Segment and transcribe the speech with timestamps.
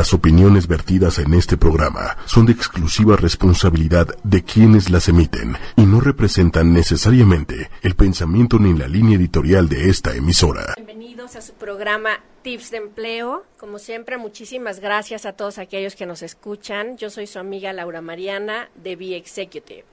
[0.00, 5.82] Las opiniones vertidas en este programa son de exclusiva responsabilidad de quienes las emiten y
[5.82, 10.72] no representan necesariamente el pensamiento ni la línea editorial de esta emisora.
[10.76, 13.44] Bienvenidos a su programa Tips de Empleo.
[13.58, 16.96] Como siempre, muchísimas gracias a todos aquellos que nos escuchan.
[16.96, 19.84] Yo soy su amiga Laura Mariana de Be Executive.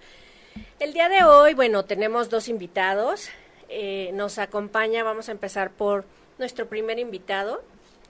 [0.79, 3.27] El día de hoy, bueno, tenemos dos invitados.
[3.67, 6.05] Eh, nos acompaña, vamos a empezar por
[6.39, 7.61] nuestro primer invitado.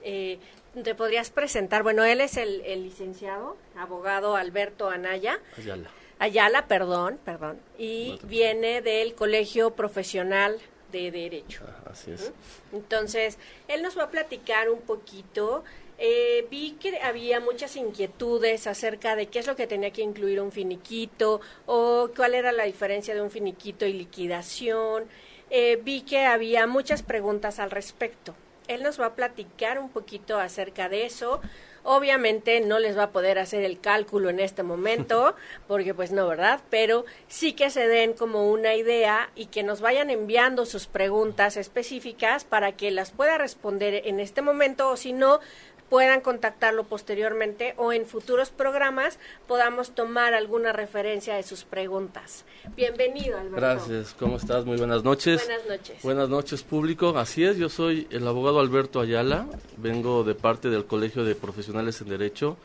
[0.04, 0.38] Eh,
[0.82, 1.82] ¿Te podrías presentar?
[1.82, 5.40] Bueno, él es el, licenciado, abogado Alberto Anaya.
[5.56, 5.90] Ayala.
[6.18, 7.58] Ayala, perdón, perdón.
[7.78, 10.58] Y viene del Colegio Profesional
[10.92, 11.64] de Derecho.
[11.66, 12.32] Ah, así es.
[12.72, 15.64] Entonces, él nos va a platicar un poquito.
[15.98, 20.40] Eh, vi que había muchas inquietudes acerca de qué es lo que tenía que incluir
[20.40, 25.06] un finiquito o cuál era la diferencia de un finiquito y liquidación.
[25.50, 28.34] Eh, vi que había muchas preguntas al respecto.
[28.68, 31.40] Él nos va a platicar un poquito acerca de eso.
[31.82, 35.34] Obviamente no les va a poder hacer el cálculo en este momento,
[35.68, 36.60] porque pues no, ¿verdad?
[36.70, 41.56] Pero sí que se den como una idea y que nos vayan enviando sus preguntas
[41.56, 45.40] específicas para que las pueda responder en este momento o si no,
[45.88, 52.44] puedan contactarlo posteriormente o en futuros programas podamos tomar alguna referencia de sus preguntas.
[52.76, 53.56] Bienvenido, Alberto.
[53.56, 54.64] Gracias, ¿cómo estás?
[54.64, 55.44] Muy buenas noches.
[55.46, 56.02] Buenas noches.
[56.02, 57.16] Buenas noches, público.
[57.18, 62.00] Así es, yo soy el abogado Alberto Ayala, vengo de parte del Colegio de Profesionales
[62.00, 62.56] en Derecho,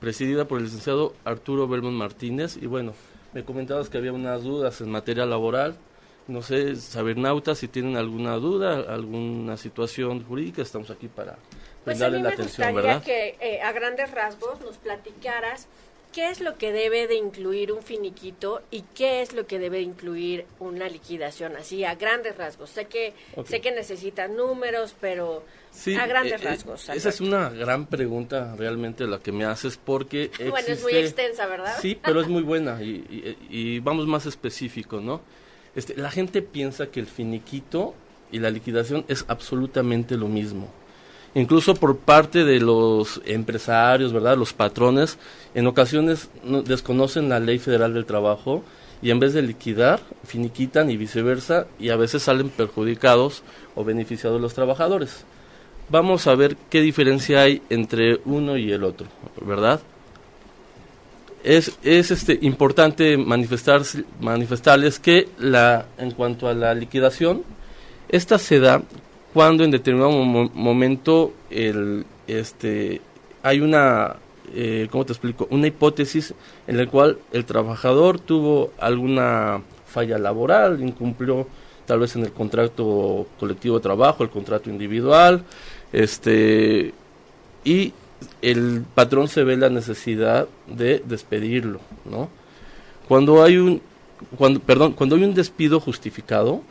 [0.00, 2.56] presidida por el licenciado Arturo Belmont Martínez.
[2.56, 2.94] Y bueno,
[3.32, 5.76] me comentabas que había unas dudas en materia laboral.
[6.28, 11.38] No sé, saber nautas, si tienen alguna duda, alguna situación jurídica, estamos aquí para
[11.84, 15.66] pues a mí me gustaría que eh, a grandes rasgos nos platicaras
[16.12, 19.80] qué es lo que debe de incluir un finiquito y qué es lo que debe
[19.80, 22.70] incluir una liquidación, así a grandes rasgos.
[22.70, 23.14] Sé que
[23.46, 25.44] sé que necesitan números, pero
[25.96, 26.88] a grandes eh, eh, rasgos.
[26.88, 31.46] esa es una gran pregunta realmente la que me haces porque bueno es muy extensa,
[31.46, 31.76] ¿verdad?
[31.80, 35.20] Sí, pero es muy buena y, y, vamos más específico, ¿no?
[35.76, 37.94] Este, la gente piensa que el finiquito
[38.32, 40.68] y la liquidación es absolutamente lo mismo
[41.34, 44.36] incluso por parte de los empresarios, ¿verdad?
[44.36, 45.18] Los patrones,
[45.54, 46.28] en ocasiones
[46.64, 48.62] desconocen la ley federal del trabajo
[49.02, 53.42] y en vez de liquidar, finiquitan y viceversa y a veces salen perjudicados
[53.74, 55.24] o beneficiados los trabajadores.
[55.88, 59.06] Vamos a ver qué diferencia hay entre uno y el otro,
[59.40, 59.80] ¿verdad?
[61.42, 63.82] Es, es este, importante manifestar,
[64.20, 67.42] manifestarles que la, en cuanto a la liquidación,
[68.10, 68.82] esta se da
[69.32, 73.00] cuando en determinado momento el, este,
[73.42, 74.16] hay una,
[74.54, 75.46] eh, ¿cómo te explico?
[75.50, 76.34] Una hipótesis
[76.66, 81.46] en la cual el trabajador tuvo alguna falla laboral, incumplió
[81.86, 85.44] tal vez en el contrato colectivo de trabajo, el contrato individual,
[85.92, 86.94] este,
[87.64, 87.92] y
[88.42, 92.28] el patrón se ve la necesidad de despedirlo, ¿no?
[93.08, 93.82] Cuando hay un,
[94.36, 96.62] cuando, perdón, cuando hay un despido justificado,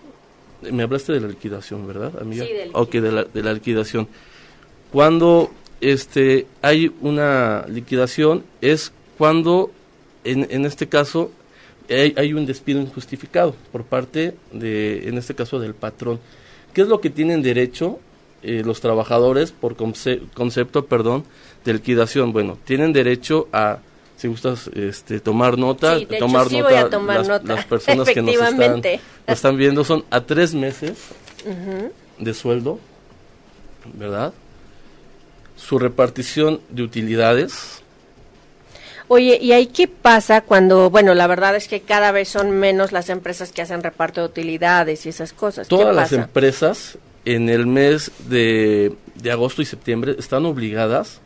[0.62, 2.46] me hablaste de la liquidación, ¿verdad, amiga?
[2.46, 4.08] Sí, de, okay, de, la, de la liquidación.
[4.92, 9.72] Cuando este, hay una liquidación es cuando,
[10.24, 11.32] en, en este caso,
[11.90, 16.20] hay, hay, un despido injustificado por parte de, en este caso, del patrón.
[16.74, 18.00] ¿Qué es lo que tienen derecho
[18.44, 21.24] eh, los trabajadores por concepto, perdón,
[21.66, 22.32] de liquidación?
[22.32, 23.80] Bueno, tienen derecho a
[24.20, 28.82] si gustas este, tomar nota, tomar nota, las, personas que nos están,
[29.26, 30.98] están, viendo son a tres meses
[32.18, 32.80] de sueldo,
[33.94, 34.34] ¿verdad?
[35.56, 37.82] Su repartición de utilidades.
[39.08, 42.92] Oye, ¿y ahí qué pasa cuando, bueno, la verdad es que cada vez son menos
[42.92, 45.70] las empresas que hacen reparto de utilidades y esas cosas?
[45.70, 51.22] Todas las empresas en el mes de, de agosto y septiembre están obligadas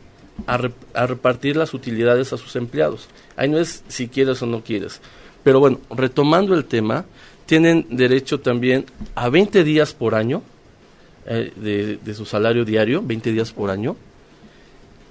[0.46, 3.08] a, repartir las utilidades a sus empleados.
[3.36, 5.00] Ahí no es si quieres o no quieres.
[5.42, 7.04] Pero bueno, retomando el tema,
[7.46, 10.42] tienen derecho también a 20 días por año
[11.26, 13.96] eh, de, su salario diario, 20 días por año,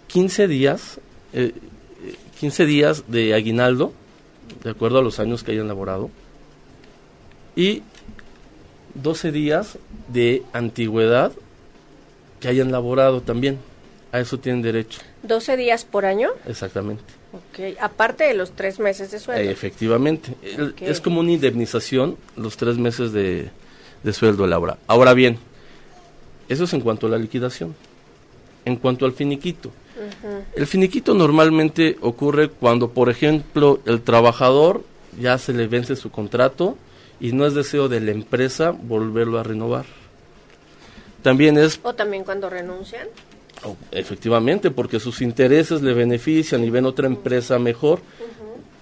[0.08, 1.00] 15 días,
[1.34, 1.54] eh,
[2.40, 3.94] 15 días de aguinaldo,
[4.64, 6.10] de acuerdo a los años que hayan laborado,
[7.56, 7.84] y
[8.96, 9.78] 12 días
[10.08, 11.32] de antigüedad
[12.40, 13.60] que hayan laborado también.
[14.12, 15.00] A eso tienen derecho.
[15.28, 16.30] ¿12 días por año?
[16.48, 17.04] Exactamente.
[17.34, 19.50] Ok, aparte de los tres meses de sueldo.
[19.50, 20.36] efectivamente.
[20.80, 23.50] Es como una indemnización los tres meses de,
[24.12, 24.78] sueldo Laura.
[24.88, 25.40] Ahora bien,
[26.50, 27.76] eso es en cuanto a la liquidación.
[28.66, 29.72] En cuanto al finiquito.
[30.56, 34.84] El finiquito normalmente ocurre cuando, por ejemplo, el trabajador
[35.20, 36.78] ya se le vence su contrato
[37.20, 39.86] y no es deseo de la empresa volverlo a renovar.
[41.22, 41.80] También es...
[41.84, 43.08] O también cuando renuncian.
[43.92, 48.00] Efectivamente, porque sus intereses le benefician y ven otra empresa mejor,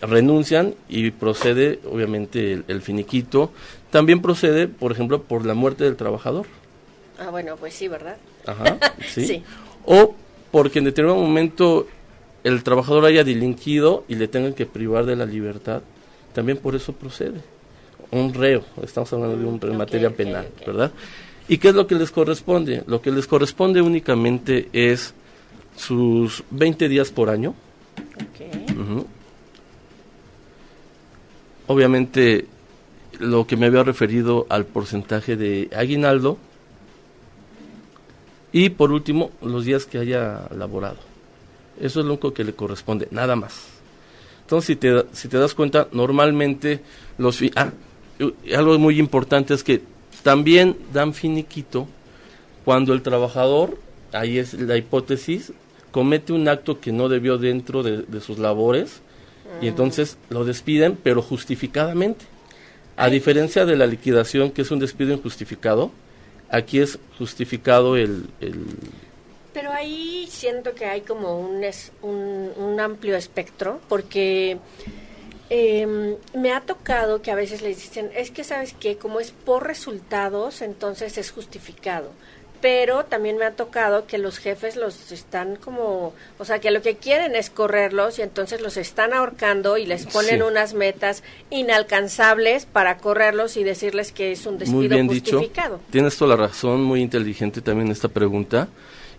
[0.02, 3.52] renuncian y procede, obviamente, el, finiquito.
[3.92, 6.46] También procede, por ejemplo, por la muerte del trabajador.
[7.20, 8.18] Ah, bueno, pues sí, ¿verdad?
[8.46, 9.44] Ajá, sí.
[9.86, 10.16] O
[10.52, 11.88] porque en determinado momento
[12.44, 15.82] el trabajador haya delinquido y le tengan que privar de la libertad,
[16.34, 17.42] también por eso procede.
[18.12, 20.92] Un reo, estamos hablando de un reo en materia penal, ¿verdad?
[21.48, 22.84] ¿Y qué es lo que les corresponde?
[22.88, 25.14] Lo que les corresponde únicamente es
[25.76, 27.56] sus 20 días por año.
[31.68, 32.48] Obviamente,
[33.20, 36.38] lo que me había referido al porcentaje de aguinaldo.
[38.52, 40.98] Y por último, los días que haya laborado.
[41.80, 43.68] Eso es lo único que le corresponde, nada más.
[44.42, 46.82] Entonces, si te, si te das cuenta, normalmente
[47.18, 47.40] los...
[47.56, 47.72] Ah,
[48.56, 49.82] algo muy importante es que
[50.24, 51.88] también dan finiquito
[52.66, 53.78] cuando el trabajador,
[54.14, 55.54] ahí es la hipótesis,
[55.92, 59.02] comete un acto que no debió dentro de, sus labores
[59.62, 62.26] y entonces lo despiden, pero justificadamente.
[62.98, 65.92] A diferencia de la liquidación, que es un despido injustificado,
[66.50, 68.26] aquí es justificado el...
[69.54, 71.62] Pero ahí siento que hay como un,
[72.04, 74.58] un, un amplio espectro, porque
[75.54, 79.32] eh, me ha tocado que a veces les dicen, es que sabes que como es
[79.32, 82.10] por resultados, entonces es justificado.
[82.62, 86.82] Pero también me ha tocado que los jefes los están como, o sea, que lo
[86.82, 92.66] que quieren es correrlos y entonces los están ahorcando y les ponen unas metas inalcanzables
[92.66, 95.78] para correrlos y decirles que es un despido muy bien justificado.
[95.80, 95.92] Dicho.
[95.92, 98.70] Tienes toda la razón, muy inteligente también esta pregunta.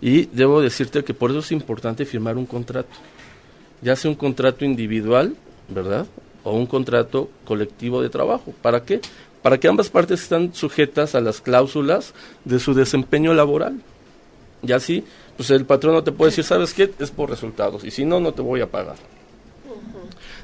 [0.01, 2.89] Y debo decirte que por eso es importante firmar un contrato.
[3.83, 5.35] Ya sea un contrato individual
[5.67, 6.05] ¿verdad?
[6.43, 8.53] O un contrato colectivo de trabajo.
[8.61, 9.01] ¿Para qué?
[9.41, 12.13] Para que ambas partes están sujetas a las cláusulas
[12.45, 13.81] de su desempeño laboral.
[14.61, 15.03] Y así,
[15.35, 16.91] pues el patrón no te puede decir, ¿sabes qué?
[16.99, 17.83] Es por resultados.
[17.83, 18.95] Y si no, no te voy a pagar.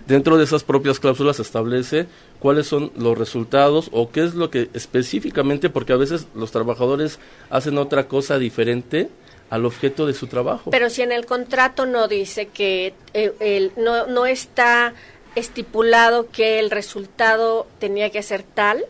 [0.07, 2.07] Dentro de esas propias cláusulas se establece
[2.39, 7.19] cuáles son los resultados o qué es lo que específicamente, porque a veces los trabajadores
[7.51, 9.09] hacen otra cosa diferente
[9.51, 10.71] al objeto de su trabajo.
[10.71, 14.95] Pero si en el contrato no dice que eh, no, no está
[15.35, 18.83] estipulado que el resultado tenía que ser tal,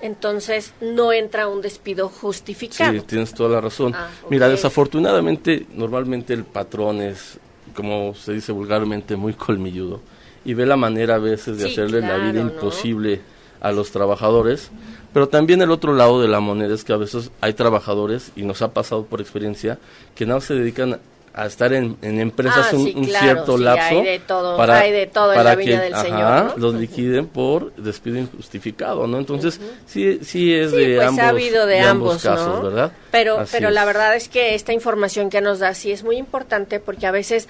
[0.00, 2.92] entonces no entra un despido justificado.
[2.92, 3.94] Sí, tienes toda la razón.
[3.94, 7.38] Ah, Mira, desafortunadamente, normalmente el patrón es,
[7.74, 10.00] como se dice vulgarmente, muy colmilludo
[10.44, 13.20] y ve la manera a veces de hacerle la vida imposible
[13.60, 14.70] a los trabajadores
[15.12, 18.42] pero también el otro lado de la moneda es que a veces hay trabajadores, y
[18.42, 19.78] nos ha pasado por experiencia,
[20.14, 21.00] que no se dedican
[21.32, 25.44] a estar en, empresas ah, un, cierto lapso hay de todo, para, de todo en
[25.44, 29.18] la vida del Señor, los liquiden por despido injustificado, ¿no?
[29.18, 32.92] Entonces, sí, sí es de, pues ambos, ha habido de, ambos, casos, ¿verdad?
[33.10, 36.80] Pero, pero la verdad es que esta información que nos da sí es muy importante
[36.80, 37.48] porque a veces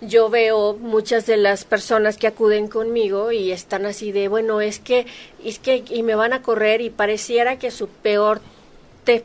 [0.00, 4.78] yo veo muchas de las personas que acuden conmigo y están así de, bueno, es
[4.78, 5.06] que,
[5.44, 8.40] es que, y me van a correr y pareciera que su peor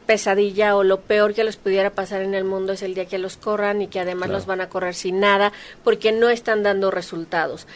[0.05, 3.17] pesadilla o lo peor que les pudiera pasar en el mundo es el día que
[3.17, 5.51] los corran y que además los van a correr sin nada
[5.83, 7.67] porque no están dando resultados.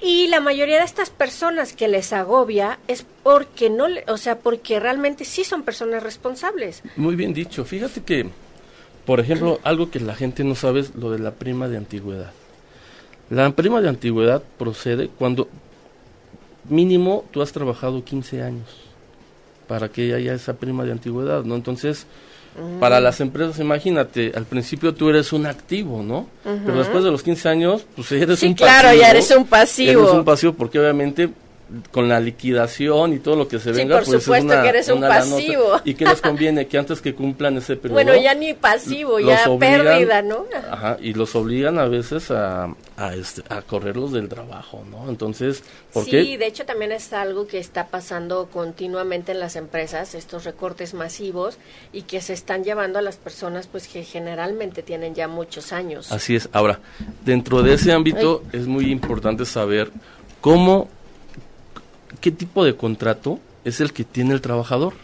[0.00, 4.78] Y la mayoría de estas personas que les agobia es porque no, o sea, porque
[4.78, 6.82] realmente sí son personas responsables.
[6.96, 7.64] Muy bien dicho.
[7.64, 8.26] Fíjate que
[9.08, 12.30] por ejemplo, algo que la gente no sabe es lo de la prima de antigüedad.
[13.30, 15.48] La prima de antigüedad procede cuando
[16.68, 18.87] mínimo tú has trabajado 15 años
[19.68, 21.54] para que haya esa prima de antigüedad, ¿no?
[21.54, 22.06] Entonces,
[22.80, 26.26] para las empresas, imagínate, al principio tú eres un activo, ¿no?
[26.42, 28.56] Pero después de los 15 años, pues eres un pasivo.
[28.56, 30.02] claro, ya eres un pasivo.
[30.02, 31.30] Eres un pasivo porque obviamente
[31.90, 35.00] con la liquidación y todo lo que se venga, por pues supuesto que eres un
[35.00, 35.80] pasivo.
[35.84, 36.66] ¿Y qué les conviene?
[36.66, 38.02] Que antes que cumplan ese periodo...
[38.02, 40.46] Bueno, ya ni pasivo, ya pérdida, ¿no?
[40.70, 45.10] Ajá, y los obligan a veces a, a, este, a correrlos del trabajo, ¿no?
[45.10, 46.24] Entonces, ¿por sí, qué?
[46.24, 50.94] Sí, de hecho también es algo que está pasando continuamente en las empresas, estos recortes
[50.94, 51.58] masivos,
[51.92, 56.12] y que se están llevando a las personas pues que generalmente tienen ya muchos años.
[56.12, 56.48] Así es.
[56.52, 56.80] Ahora,
[57.24, 59.90] dentro de ese ámbito es muy importante saber
[60.40, 60.88] cómo
[62.20, 64.94] qué tipo de contrato es el que tiene el trabajador.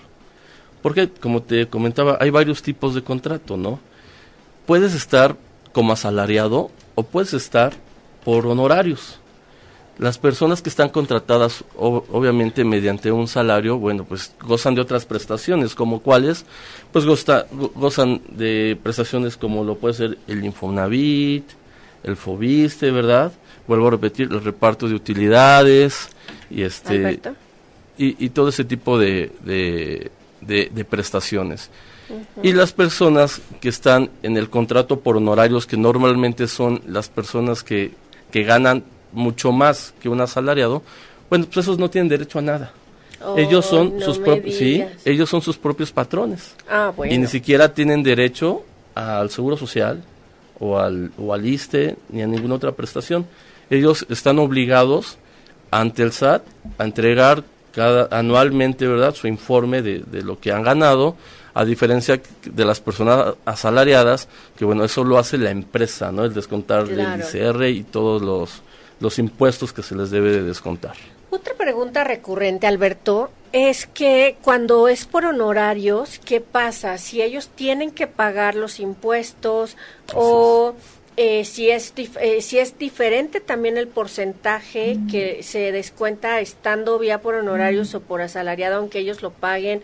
[0.83, 3.81] Porque, como te comentaba, hay varios tipos de contrato, ¿no?
[4.67, 5.37] Puedes estar
[5.73, 7.73] como asalariado o puedes estar
[8.25, 9.19] por honorarios.
[9.99, 15.75] Las personas que están contratadas, obviamente mediante un salario, bueno, pues gozan de otras prestaciones,
[15.75, 16.45] como cuáles,
[16.93, 21.45] pues gozan de prestaciones como lo puede ser el Infonavit,
[22.03, 23.33] el Fobiste, ¿verdad?
[23.67, 26.09] Vuelvo a repetir, el reparto de utilidades,
[26.51, 27.21] y este
[27.97, 29.31] y, todo ese tipo de,
[30.41, 31.71] de, prestaciones.
[32.43, 37.63] Y las personas que están en el contrato por honorarios, que normalmente son las personas
[37.63, 37.93] que,
[38.31, 40.83] que ganan mucho más que un asalariado,
[41.31, 42.73] bueno, pues esos no tienen derecho a nada.
[43.37, 46.55] ellos son sus propios, sí, ellos son sus propios patrones.
[46.69, 47.15] Ah, bueno.
[47.15, 50.03] Y ni siquiera tienen derecho al seguro social
[50.61, 53.27] o al, o al ISTE ni a ninguna otra prestación.
[53.71, 55.19] Ellos están obligados
[55.71, 56.43] ante el SAT
[56.79, 61.17] a entregar cada anualmente, ¿verdad?, su informe de, de lo que han ganado,
[61.55, 66.25] a diferencia de las personas asalariadas, que bueno, eso lo hace la empresa, ¿no?
[66.25, 68.63] El descontar del ICR y todos los,
[69.01, 70.95] los impuestos que se les debe de descontar.
[71.31, 76.99] Otra pregunta recurrente, Alberto, es que cuando es por honorarios, ¿qué pasa?
[76.99, 79.77] Si ellos tienen que pagar los impuestos
[80.13, 80.75] o
[81.17, 87.21] eh, si, es eh, si es diferente también el porcentaje que se descuenta estando vía
[87.21, 89.81] por honorarios o por asalariado, aunque ellos lo paguen.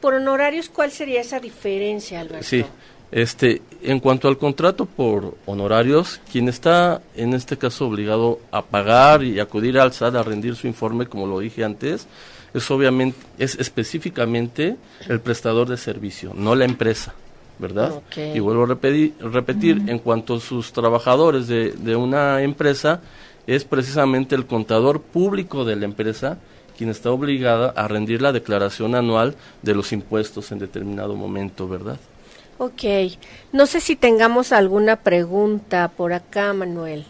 [0.00, 2.46] Por honorarios, ¿cuál sería esa diferencia, Alberto?
[2.46, 2.64] Sí,
[3.12, 9.22] este, en cuanto al contrato por honorarios, quien está en este caso obligado a pagar
[9.22, 12.06] y acudir al SAT a rendir su informe, como lo dije antes,
[12.54, 14.76] es obviamente, es específicamente
[15.08, 17.14] el prestador de servicio, no la empresa,
[17.60, 18.02] ¿verdad?
[18.16, 23.00] Y vuelvo a repetir, repetir en cuanto a sus trabajadores de, de una empresa,
[23.46, 26.38] es precisamente el contador público de la empresa
[26.80, 31.98] quien está obligada a rendir la declaración anual de los impuestos en determinado momento, ¿verdad?
[32.56, 32.82] Ok,
[33.52, 37.04] no sé si tengamos alguna pregunta por acá, Manuel.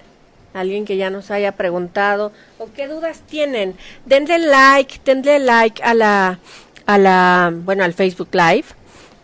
[0.54, 3.76] Alguien que ya nos haya preguntado o qué dudas tienen.
[4.06, 6.40] Denle like, denle like a la,
[6.86, 8.64] a la, bueno, al Facebook Live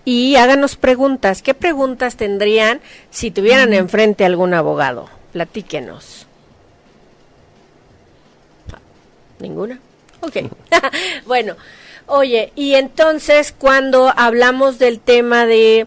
[0.06, 1.42] y háganos preguntas.
[1.42, 5.10] ¿Qué preguntas tendrían si tuvieran enfrente algún abogado?
[5.32, 6.26] Platíquenos.
[9.40, 9.80] ¿Ninguna?
[10.20, 10.36] Ok.
[11.26, 11.56] bueno,
[12.06, 15.86] oye, y entonces cuando hablamos del tema de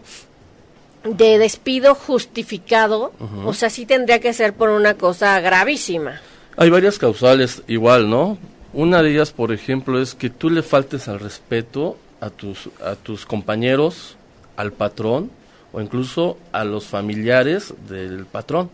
[1.02, 3.14] de despido justificado,
[3.46, 6.20] o sea, sí tendría que ser por una cosa gravísima.
[6.58, 8.36] Hay varias causales igual, ¿no?
[8.74, 12.96] Una de ellas, por ejemplo, es que tú le faltes al respeto a tus, a
[12.96, 14.16] tus compañeros,
[14.56, 15.30] al patrón
[15.72, 18.70] o incluso a los familiares del patrón.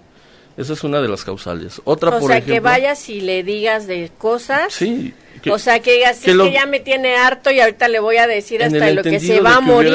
[0.57, 1.83] Esa es una de las causales.
[1.85, 4.73] Otra, o sea, que vayas y le digas de cosas.
[4.73, 5.13] Sí,
[5.51, 8.17] o sea, que digas, que, es que ya me tiene harto y ahorita le voy
[8.17, 9.95] a decir hasta lo que se va a morir.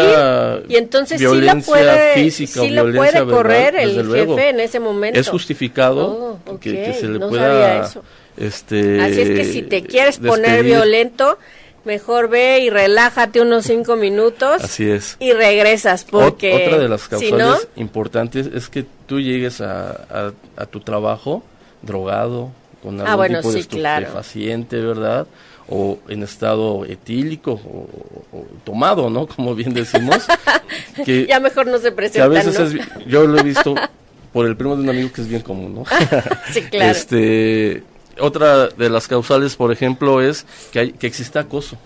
[0.69, 5.19] Y entonces sí la puede, sí lo puede correr el jefe en ese momento.
[5.19, 7.89] Es justificado oh, que, se le pueda...
[8.37, 11.37] Este, Así es que si te quieres poner violento,
[11.85, 14.63] mejor ve y relájate unos cinco minutos.
[14.63, 15.17] Así es.
[15.19, 16.65] Y regresas, porque...
[16.65, 21.43] otra de las causales importantes es que tú llegues a, a tu trabajo
[21.81, 25.27] drogado, con ah, algún tipo de estupefaciente, ¿verdad?
[25.69, 27.87] O en estado etílico o,
[28.63, 29.27] tomado, ¿no?
[29.35, 30.25] Como bien decimos.
[31.05, 32.73] que, ya mejor no se presenta, a veces
[33.07, 33.75] yo lo he visto
[34.33, 35.83] por el primo de un amigo que es bien común, ¿no?
[36.53, 36.91] sí, claro.
[36.91, 37.83] Este,
[38.21, 41.77] otra de las causales, por ejemplo, es que, hay, que exista acoso.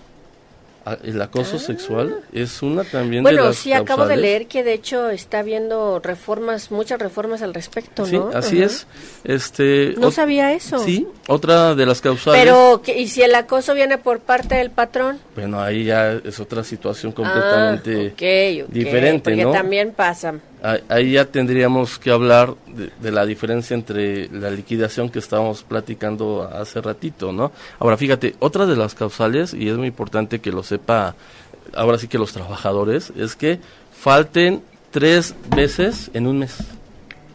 [0.88, 1.58] Ah, el acoso ah.
[1.58, 5.40] sexual es una también bueno, de las sí, acabo de leer que de hecho está
[5.40, 8.30] habiendo reformas, muchas reformas al respecto, ¿no?
[8.30, 8.86] Sí, así es.
[9.24, 10.78] Este, no sabía eso.
[10.78, 12.40] Sí, otra de las causales.
[12.40, 15.18] Pero, ¿y si el acoso viene por parte del patrón?
[15.34, 20.34] Bueno, ahí ya es otra situación completamente ah, diferente, porque también pasa
[20.88, 26.80] ahí ya tendríamos que hablar de, la diferencia entre la liquidación que estábamos platicando hace
[26.80, 27.52] ratito, ¿no?
[27.78, 31.14] Ahora, fíjate, otra de las causales, y es muy importante que lo sepa
[31.74, 33.58] ahora sí que los trabajadores, es que
[33.92, 36.56] falten tres veces en un mes.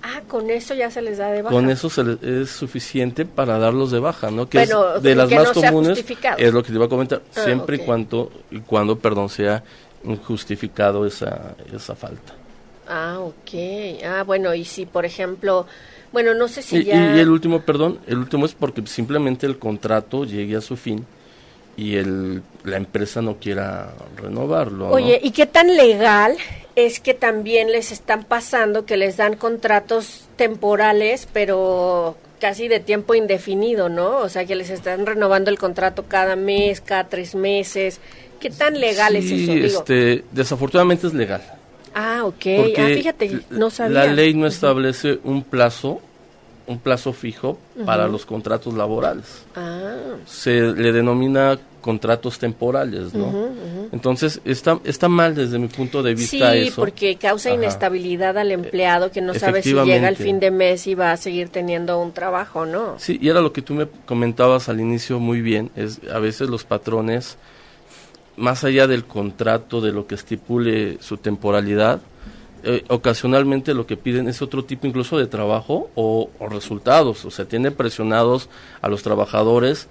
[0.04, 1.54] Ah, con eso ya se les da de baja.
[1.54, 1.90] Con eso
[2.22, 4.50] es suficiente para darlos de baja, ¿no?
[4.50, 4.72] Que es
[5.02, 6.04] de las más comunes.
[6.38, 9.64] Es lo que te iba a comentar, ah, siempre y cuando, y cuando, perdón, sea
[10.04, 12.41] injustificado esa, esa falta.
[12.94, 14.04] Ah, ok.
[14.06, 15.66] Ah, bueno, y si, por ejemplo,
[16.12, 17.16] bueno, no sé si y, ya...
[17.16, 21.06] Y el último, perdón, el último es porque simplemente el contrato llegue a su fin
[21.78, 24.90] y el, la empresa no quiera renovarlo.
[24.90, 26.36] Oye, ¿y qué tan legal
[26.76, 33.16] es que también les están pasando que les dan contratos temporales, pero casi de tiempo
[33.16, 34.18] indefinido, ¿no?
[34.18, 38.02] O sea, que les están renovando el contrato cada mes, cada tres meses.
[38.42, 39.54] ¿Qué tan legal es eso?
[39.54, 41.42] Este, desafortunadamente es legal.
[41.94, 42.46] Ah, ok.
[42.78, 44.06] ah, fíjate, no sabía.
[44.06, 46.02] La ley no establece un plazo,
[46.68, 49.44] un plazo fijo para los contratos laborales.
[49.56, 49.96] Ah.
[50.26, 53.50] Se le denomina contratos temporales, ¿no?
[53.92, 59.12] Entonces, está, está mal desde mi punto de vista sí, porque causa inestabilidad al empleado
[59.12, 62.14] que no sabe si llega el fin de mes y va a seguir teniendo un
[62.14, 62.96] trabajo, ¿no?
[63.00, 66.50] Sí, y era lo que tú me comentabas al inicio muy bien, es a veces
[66.50, 67.38] los patrones
[68.38, 72.02] más allá del contrato, de lo que estipule su temporalidad,
[72.64, 77.46] eh, ocasionalmente lo que piden es otro tipo incluso de trabajo o, resultados, o sea,
[77.46, 78.50] tiene presionados
[78.82, 79.88] a los trabajadores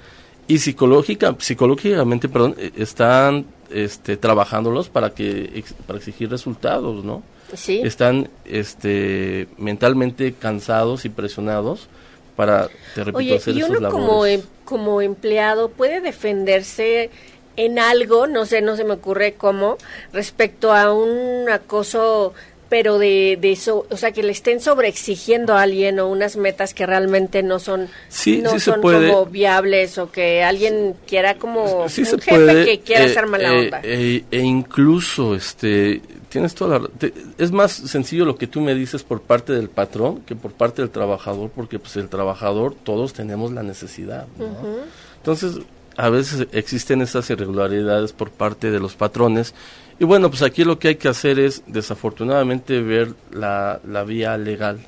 [0.46, 7.24] y psicológica, psicológicamente, perdón, eh, están este, trabajándolos para que para exigir resultados, ¿no?
[7.54, 7.80] Sí.
[7.82, 11.88] Están este, mentalmente cansados y presionados
[12.36, 17.10] para, te repito, Oye, hacer y uno como, em, como empleado puede defenderse
[17.64, 19.76] en algo, no sé, no se me ocurre cómo,
[20.12, 22.32] respecto a un acoso
[22.68, 26.72] pero de, de eso, o sea, que le estén sobreexigiendo a alguien o unas metas
[26.72, 27.88] que realmente no son,
[28.42, 33.06] no son como viables o que alguien quiera como sí un jefe puede, que quiera
[33.06, 33.80] eh, hacer mala eh, onda.
[33.82, 38.72] eh, e incluso, este, tienes toda la, te- es más sencillo lo que tú me
[38.76, 43.12] dices por parte del patrón que por parte del trabajador, porque pues el trabajador todos
[43.14, 44.46] tenemos la necesidad, ¿no?
[45.16, 45.56] Entonces,
[45.96, 49.54] a veces existen esas irregularidades por parte de los patrones.
[49.98, 54.36] Y bueno, pues aquí lo que hay que hacer es, desafortunadamente, ver la, la vía
[54.38, 54.80] legal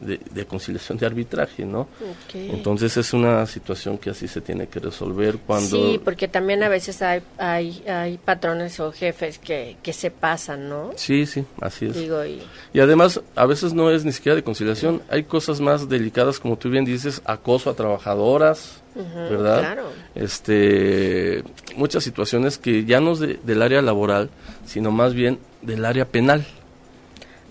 [0.00, 1.88] de, de conciliación de arbitraje, ¿no?
[2.32, 5.68] Entonces es una situación que así se tiene que resolver cuando...
[5.68, 10.68] Sí, porque también a veces hay, hay, hay patrones o jefes que, que se pasan,
[10.68, 10.92] ¿no?
[10.96, 11.94] Sí, sí, así es.
[11.94, 12.42] Digo, y,
[12.72, 16.56] Y además, a veces no es ni siquiera de conciliación, hay cosas más delicadas, como
[16.56, 19.58] tú bien dices, acoso a trabajadoras, ¿verdad?
[19.60, 19.88] claro.
[20.14, 21.42] Este,
[21.76, 24.30] muchas situaciones que ya no es de- del área laboral,
[24.66, 26.46] sino más bien del área penal.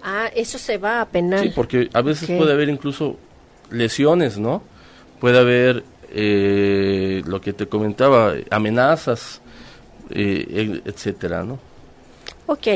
[0.03, 1.39] ah, eso se va a penal.
[1.39, 3.17] Sí, porque a veces puede haber incluso
[3.71, 4.61] lesiones, ¿no?
[5.19, 5.83] Puede haber
[6.15, 9.41] eh, lo que te comentaba, amenazas,
[10.11, 10.45] eh,
[10.85, 11.57] e- etcétera, ¿no?
[12.45, 12.67] Ok,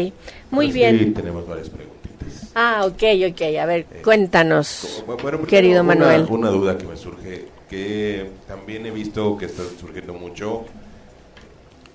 [0.49, 0.97] muy Pues bien.
[0.99, 2.51] Sí, tenemos varias preguntitas.
[2.55, 3.41] Ah, ok, ok.
[3.61, 6.25] A ver, cuéntanos, Bueno, querido una- Manuel.
[6.29, 10.65] Una duda que me surge, que también he visto que está surgiendo mucho,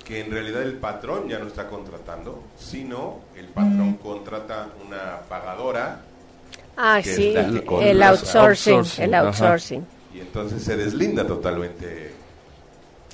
[0.04, 6.02] que en realidad el patrón ya no está contratando, sino el patrón contrata una pagadora
[6.76, 7.34] Ah, que sí,
[7.82, 9.26] el outsourcing, outsourcing, el ajá.
[9.28, 9.86] outsourcing.
[10.14, 12.10] y entonces se deslinda totalmente.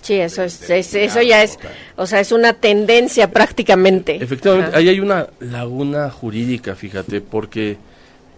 [0.00, 0.46] Sí, eso de-
[0.78, 1.58] es, eso ya es,
[1.96, 4.16] o sea, es una tendencia prácticamente.
[4.16, 4.78] Efectivamente, Ajá.
[4.78, 7.76] ahí hay una laguna jurídica, fíjate, porque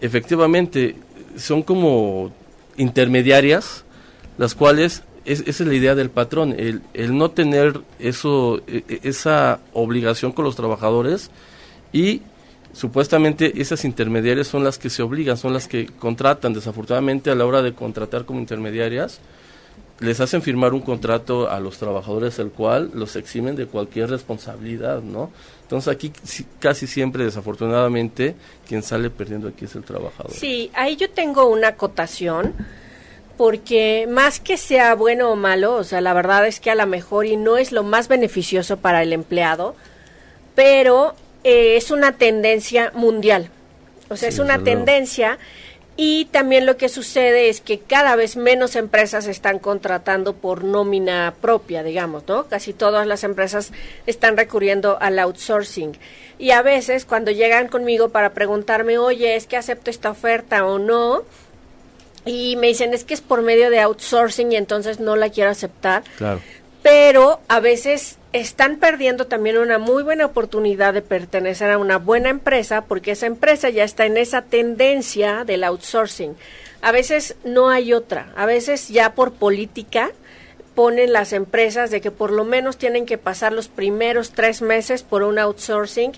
[0.01, 0.95] efectivamente
[1.37, 2.31] son como
[2.77, 3.85] intermediarias,
[4.41, 8.83] las cuales, es, esa es la idea del patrón, el, el no tener eso, e-
[8.89, 11.29] e- esa obligación con los trabajadores
[11.93, 12.23] y
[12.73, 17.45] supuestamente esas intermediarias son las que se obligan, son las que contratan, desafortunadamente a la
[17.45, 19.19] hora de contratar como intermediarias,
[19.99, 25.03] les hacen firmar un contrato a los trabajadores el cual los eximen de cualquier responsabilidad,
[25.03, 25.29] ¿no?
[25.61, 26.11] Entonces aquí
[26.57, 28.33] casi siempre, desafortunadamente,
[28.67, 30.31] quien sale perdiendo aquí es el trabajador.
[30.33, 32.55] Sí, ahí yo tengo una acotación,
[33.41, 36.85] porque más que sea bueno o malo, o sea, la verdad es que a lo
[36.85, 39.75] mejor y no es lo más beneficioso para el empleado,
[40.53, 43.49] pero eh, es una tendencia mundial.
[44.09, 45.39] O sea, Sí, es una tendencia
[45.97, 51.33] y también lo que sucede es que cada vez menos empresas están contratando por nómina
[51.41, 52.45] propia, digamos, ¿no?
[52.45, 53.71] Casi todas las empresas
[54.05, 55.97] están recurriendo al outsourcing.
[56.37, 60.77] Y a veces cuando llegan conmigo para preguntarme, oye, es que acepto esta oferta o
[60.77, 61.23] no,
[62.25, 65.49] y me dicen, es que es por medio de outsourcing y entonces no la quiero
[65.49, 66.39] aceptar, Claro.
[66.83, 72.29] pero a veces están perdiendo también una muy buena oportunidad de pertenecer a una buena
[72.29, 76.35] empresa porque esa empresa ya está en esa tendencia del outsourcing.
[76.81, 80.11] A veces no hay otra, a veces ya por política
[80.75, 85.03] ponen las empresas de que por lo menos tienen que pasar los primeros tres meses
[85.03, 86.13] por un outsourcing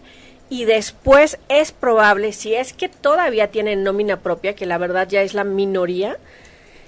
[0.50, 5.22] y después es probable, si es que todavía tienen nómina propia, que la verdad ya
[5.22, 6.18] es la minoría,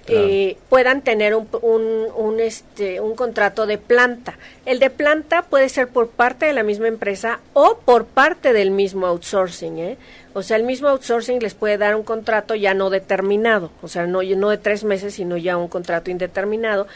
[0.07, 4.37] eh, puedan tener un, un, un, este, un contrato de planta.
[4.65, 8.69] El de planta puede ser por parte de la misma empresa o por parte del
[8.69, 9.79] mismo outsourcing.
[9.79, 9.97] ¿eh?
[10.33, 14.05] O sea, el mismo outsourcing les puede dar un contrato ya no determinado, o sea,
[14.05, 16.87] no, no de tres meses, sino ya un contrato indeterminado.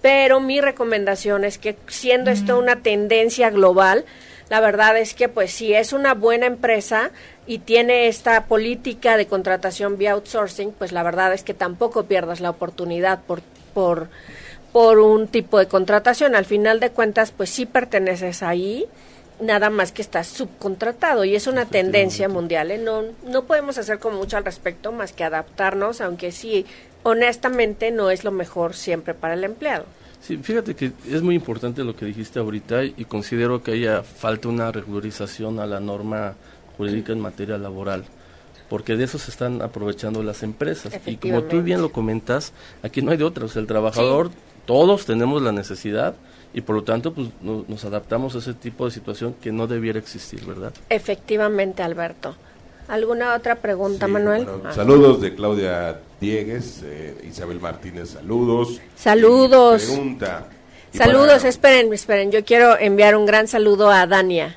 [0.00, 4.04] Pero mi recomendación es que siendo esto una tendencia global,
[4.54, 7.10] la verdad es que pues si es una buena empresa
[7.44, 12.38] y tiene esta política de contratación vía outsourcing, pues la verdad es que tampoco pierdas
[12.38, 13.42] la oportunidad por
[13.74, 14.10] por
[14.70, 16.36] por un tipo de contratación.
[16.36, 18.86] Al final de cuentas, pues sí perteneces ahí,
[19.40, 22.70] nada más que estás subcontratado y es una tendencia mundial.
[22.70, 22.78] ¿eh?
[22.78, 26.64] No no podemos hacer como mucho al respecto más que adaptarnos, aunque sí
[27.02, 29.86] honestamente no es lo mejor siempre para el empleado.
[30.26, 34.48] Sí, fíjate que es muy importante lo que dijiste ahorita y considero que haya falta
[34.48, 36.34] una regularización a la norma
[36.78, 38.04] jurídica en materia laboral,
[38.70, 40.98] porque de eso se están aprovechando las empresas.
[41.04, 44.30] Y como tú bien lo comentas, aquí no hay de otra, o sea, el trabajador,
[44.64, 46.14] todos tenemos la necesidad
[46.54, 49.98] y por lo tanto pues nos adaptamos a ese tipo de situación que no debiera
[49.98, 50.72] existir, ¿verdad?
[50.88, 52.34] Efectivamente, Alberto.
[52.88, 54.46] ¿Alguna otra pregunta, Manuel?
[54.64, 54.72] Ah.
[54.72, 58.80] Saludos de Claudia Diegues, eh, Isabel Martínez, saludos.
[58.96, 59.84] Saludos.
[59.84, 60.48] Pregunta.
[60.92, 62.30] Saludos, esperen, esperen.
[62.30, 64.56] Yo quiero enviar un gran saludo a Dania.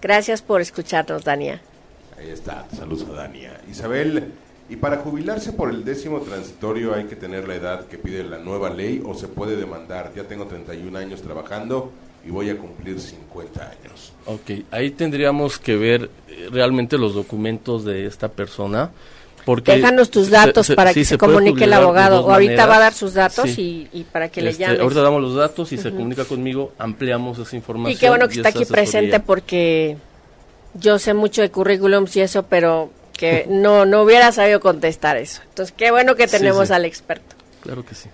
[0.00, 1.60] Gracias por escucharnos, Dania.
[2.18, 3.60] Ahí está, saludos a Dania.
[3.70, 4.32] Isabel,
[4.68, 8.38] ¿y para jubilarse por el décimo transitorio hay que tener la edad que pide la
[8.38, 10.12] nueva ley o se puede demandar?
[10.16, 11.92] Ya tengo 31 años trabajando
[12.26, 14.12] y voy a cumplir 50 años.
[14.26, 16.10] Ok, ahí tendríamos que ver
[16.50, 18.90] realmente los documentos de esta persona.
[19.44, 22.24] Porque Déjanos tus datos para que se, comunique el abogado.
[22.24, 24.80] O ahorita va a dar sus datos y, para que le este, llames.
[24.80, 27.96] Ahorita damos los datos y se comunica conmigo, ampliamos esa información.
[27.96, 29.96] Y qué bueno que está aquí presente porque
[30.74, 35.42] yo sé mucho de currículums y eso, pero que no, no hubiera sabido contestar eso.
[35.48, 37.34] Entonces, qué bueno que tenemos al experto.
[37.62, 38.08] Claro que sí.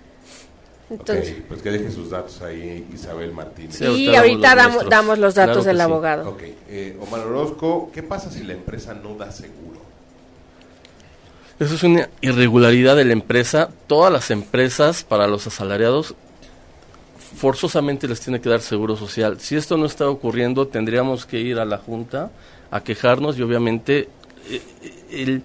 [0.89, 3.79] Entonces, pues que deje sus datos ahí Isabel Martínez.
[3.81, 6.31] y ahorita damos, damos, los datos del abogado.
[6.31, 9.79] Ok, eh, Omar Orozco, ¿qué pasa si la empresa no da seguro?
[11.59, 13.69] Eso es una irregularidad de la empresa.
[13.85, 16.15] Todas las empresas para los asalariados
[17.35, 19.39] forzosamente les tiene que dar seguro social.
[19.39, 22.31] Si esto no está ocurriendo, tendríamos que ir a la Junta
[22.71, 24.09] a quejarnos y obviamente
[24.49, 24.61] eh,
[25.11, 25.43] el,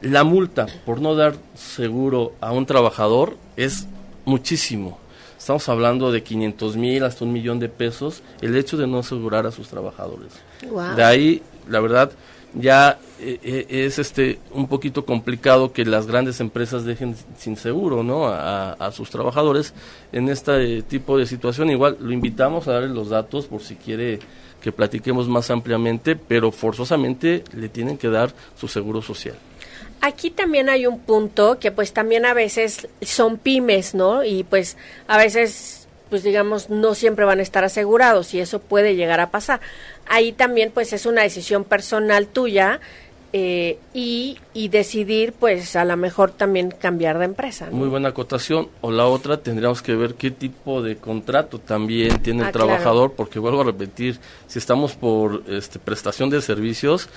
[0.00, 3.86] la multa por no dar seguro a un trabajador es
[4.24, 4.98] muchísimo.
[5.38, 9.46] Estamos hablando de 500 mil hasta un millón de pesos el hecho de no asegurar
[9.46, 10.32] a sus trabajadores.
[10.96, 12.12] De ahí, la verdad,
[12.54, 18.02] ya eh, eh, es este un poquito complicado que las grandes empresas dejen sin seguro
[18.02, 18.26] ¿no?
[18.26, 19.72] a, sus trabajadores
[20.12, 21.70] en este tipo de situación.
[21.70, 24.18] Igual lo invitamos a darle los datos por si quiere
[24.60, 29.36] que platiquemos más ampliamente, pero forzosamente le tienen que dar su seguro social.
[30.00, 34.24] Aquí también hay un punto que pues también a veces son pymes, ¿no?
[34.24, 38.96] Y pues a veces pues digamos no siempre van a estar asegurados y eso puede
[38.96, 39.60] llegar a pasar.
[40.06, 42.80] Ahí también pues es una decisión personal tuya
[43.32, 47.68] eh, y, y, decidir pues a lo mejor también cambiar de empresa.
[47.70, 48.68] Muy buena acotación.
[48.80, 53.12] O la otra tendríamos que ver qué tipo de contrato también tiene el ah, trabajador,
[53.12, 57.08] porque vuelvo a repetir, si estamos por este, prestación de servicios,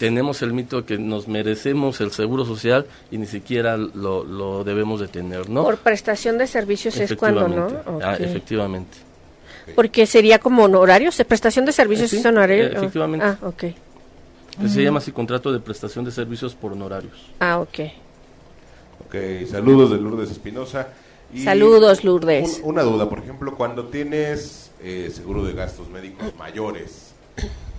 [0.00, 4.98] tenemos el mito de que nos merecemos el seguro social y ni siquiera lo, debemos
[4.98, 5.62] de tener, ¿no?
[5.62, 7.68] Por prestación de servicios es cuando, ¿no?
[8.02, 8.96] Ah, efectivamente.
[9.74, 12.64] Porque sería como honorarios, prestación de servicios es honorario.
[12.64, 13.26] Eh, efectivamente.
[13.26, 13.64] Ah, ok.
[14.70, 17.30] Se llama así contrato de prestación de servicios por honorarios.
[17.38, 17.80] Ah, ok.
[19.06, 19.14] Ok,
[19.50, 20.88] saludos de Lourdes Espinosa.
[21.44, 22.62] Saludos, Lourdes.
[22.64, 27.12] una duda, por ejemplo, cuando tienes eh, seguro de gastos médicos mayores,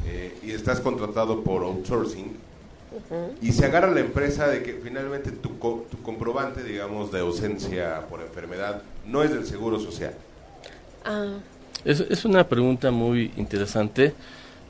[0.06, 2.36] eh, y estás contratado por outsourcing
[3.42, 8.22] y se agarra la empresa de que finalmente tu, tu comprobante, digamos, de ausencia por
[8.22, 10.14] enfermedad no es del seguro social.
[11.06, 11.38] Ah.
[11.86, 14.14] Es, es una pregunta muy interesante.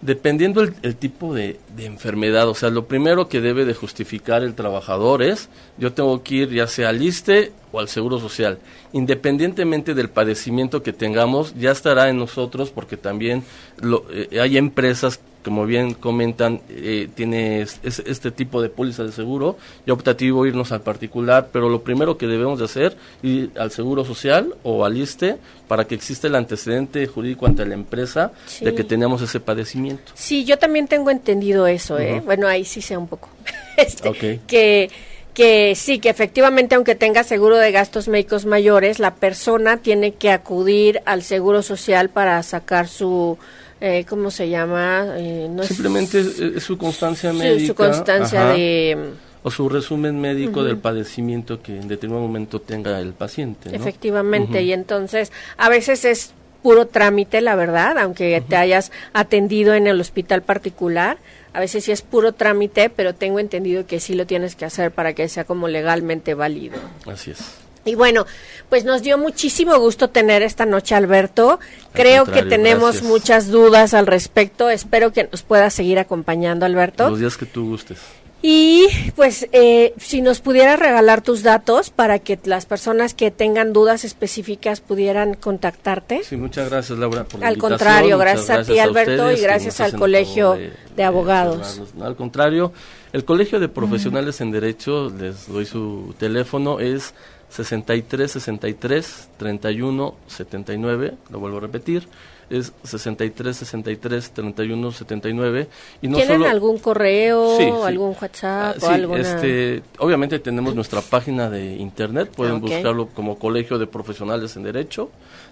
[0.01, 4.55] Dependiendo el, tipo de, de, enfermedad, o sea, lo primero que debe de justificar el
[4.55, 8.57] trabajador es, yo tengo que ir ya sea al ISTE o al Seguro Social.
[8.93, 13.43] Independientemente del padecimiento que tengamos, ya estará en nosotros porque también
[13.79, 19.57] lo, eh, hay empresas como bien comentan, eh, tiene este tipo de póliza de seguro.
[19.85, 24.05] Yo optativo irnos al particular, pero lo primero que debemos de hacer ir al seguro
[24.05, 28.83] social o al ISTE para que exista el antecedente jurídico ante la empresa de que
[28.83, 30.11] tenemos ese padecimiento.
[30.15, 32.21] Sí, yo también tengo entendido eso, ¿eh?
[32.23, 33.29] Bueno, ahí sí sé un poco.
[33.77, 34.89] este, Que
[35.33, 40.29] que sí, que efectivamente aunque tenga seguro de gastos médicos mayores, la persona tiene que
[40.29, 43.37] acudir al seguro social para sacar su
[43.81, 45.07] eh, ¿cómo se llama?
[45.17, 47.67] Eh, Simplemente es, su constancia médica.
[47.67, 49.13] su constancia de...
[49.43, 53.75] O su resumen médico del padecimiento que en determinado momento tenga el paciente.
[53.75, 59.87] Efectivamente, y entonces a veces es puro trámite, la verdad, aunque te hayas atendido en
[59.87, 61.17] el hospital particular.
[61.53, 64.91] A veces sí es puro trámite, pero tengo entendido que sí lo tienes que hacer
[64.91, 66.77] para que sea como legalmente válido.
[67.07, 67.60] Así es.
[67.85, 68.25] Y bueno,
[68.69, 71.59] pues nos dio muchísimo gusto tener esta noche Alberto.
[71.93, 74.69] Creo que tenemos muchas dudas al respecto.
[74.69, 77.09] Espero que nos pueda seguir acompañando Alberto.
[77.09, 77.99] Los días que tú gustes.
[78.43, 83.71] Y pues eh, si nos pudieras regalar tus datos para que las personas que tengan
[83.71, 86.23] dudas específicas pudieran contactarte.
[86.23, 89.95] Sí, muchas gracias Laura por la Al contrario, gracias, a ti Alberto y gracias al
[89.95, 90.57] Colegio
[90.95, 91.81] de, Abogados.
[92.01, 92.73] al contrario,
[93.13, 97.13] el Colegio de Profesionales en Derecho, les doy su teléfono, es
[97.51, 102.07] 63 63 31 79, lo vuelvo a repetir.
[102.49, 105.67] es 63 63 31 79
[106.01, 109.19] y no ¿Tienen algún correo, algún WhatsApp ah, o alguna...
[109.19, 115.09] este, obviamente tenemos nuestra página de internet, pueden buscarlo como Colegio de Profesionales en Derecho,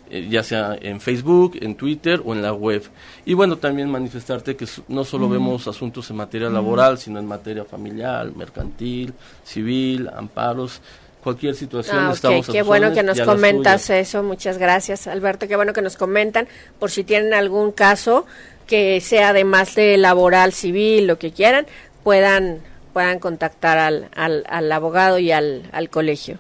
[0.09, 2.83] eh, ya sea en Facebook, en Twitter o en la web.
[3.25, 5.31] Y bueno, también manifestarte que no solo mm.
[5.31, 10.81] vemos asuntos en materia laboral, sino en materia familiar, mercantil, civil, amparos
[11.23, 15.73] cualquier situación ah, estamos Qué bueno que nos comentas eso, muchas gracias Alberto, qué bueno
[15.73, 16.47] que nos comentan
[16.79, 18.25] por si tienen algún caso
[18.67, 21.65] que sea además de laboral, civil, lo que quieran,
[22.03, 22.61] puedan
[22.93, 26.39] puedan contactar al, al, abogado y al, al colegio.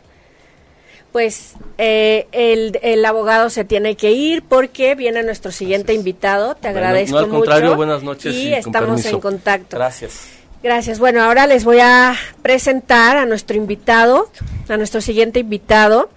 [1.11, 6.55] Pues eh, el, el, abogado se tiene que ir porque viene nuestro siguiente invitado.
[6.55, 9.77] Te agradezco no, al contrario, buenas noches y, estamos en contacto.
[9.77, 10.38] Gracias.
[10.61, 10.99] Gracias.
[10.99, 14.29] Bueno, ahora les voy a presentar a nuestro invitado,
[14.67, 16.09] a nuestro siguiente invitado.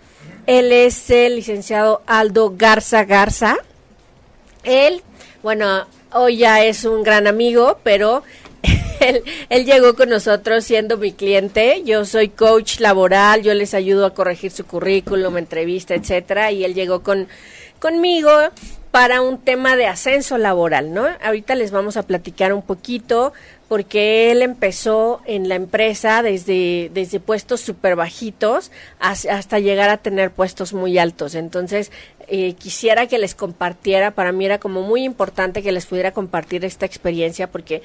[0.49, 3.57] Él es el licenciado Aldo Garza Garza.
[4.65, 5.03] Él,
[5.45, 8.25] bueno, hoy ya es un gran amigo, pero
[9.49, 11.85] él, llegó con nosotros siendo mi cliente.
[11.85, 16.75] Yo soy coach laboral, yo les ayudo a corregir su currículum, entrevista, etcétera, y él
[16.75, 17.29] llegó con
[17.79, 18.31] conmigo
[18.93, 21.07] para un tema de ascenso laboral, ¿no?
[21.23, 23.33] Ahorita les vamos a platicar un poquito
[23.73, 30.31] porque él empezó en la empresa desde, desde puestos súper bajitos hasta llegar a tener
[30.31, 31.35] puestos muy altos.
[31.35, 31.91] Entonces,
[32.29, 36.67] eh, quisiera que les compartiera, para mí era como muy importante que les pudiera compartir
[36.67, 37.81] esta experiencia porque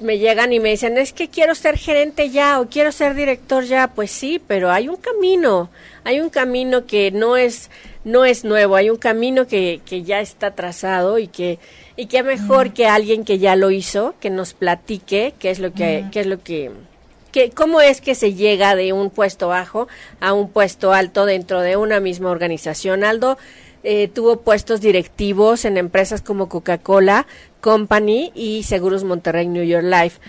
[0.00, 3.62] me llegan y me dicen, es que quiero ser gerente ya o quiero ser director
[3.62, 3.86] ya.
[3.86, 5.70] Pues sí, pero hay un camino,
[6.02, 7.70] hay un camino que no es,
[8.02, 11.60] no es nuevo, hay un camino que, que ya está trazado y que
[12.00, 15.74] y qué mejor que alguien que ya lo hizo, que nos platique qué es lo
[15.74, 16.70] que, qué es lo que,
[17.30, 19.86] que, cómo es que se llega de un puesto bajo
[20.18, 23.04] a un puesto alto dentro de una misma organización.
[23.04, 23.36] Aldo
[23.82, 27.26] eh, tuvo puestos directivos en empresas como Coca-Cola
[27.60, 30.20] Company y Seguros Monterrey New York Life.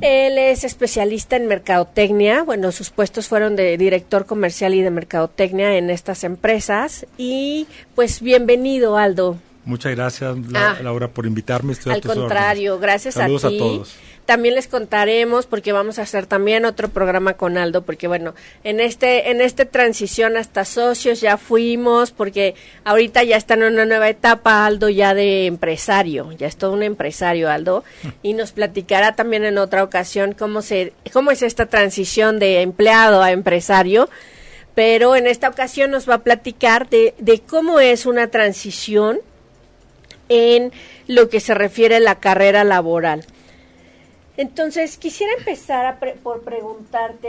[0.00, 2.42] Él es especialista en mercadotecnia.
[2.42, 7.06] Bueno, sus puestos fueron de director comercial y de mercadotecnia en estas empresas.
[7.16, 9.38] Y pues bienvenido, Aldo.
[9.66, 10.78] Muchas gracias, ah.
[10.80, 11.74] Laura, por invitarme.
[11.86, 13.34] al contrario, gracias a ti.
[13.34, 13.96] a todos.
[14.24, 18.78] También les contaremos porque vamos a hacer también otro programa con Aldo porque bueno, en
[18.78, 24.08] este en esta transición hasta socios ya fuimos porque ahorita ya está en una nueva
[24.08, 27.84] etapa Aldo ya de empresario, ya es todo un empresario Aldo
[28.22, 33.22] y nos platicará también en otra ocasión cómo se cómo es esta transición de empleado
[33.22, 34.08] a empresario
[34.76, 39.20] pero en esta ocasión nos va a platicar de, de cómo es una transición
[40.28, 40.72] en
[41.06, 43.24] lo que se refiere a la carrera laboral.
[44.36, 47.28] Entonces, quisiera empezar por preguntarte,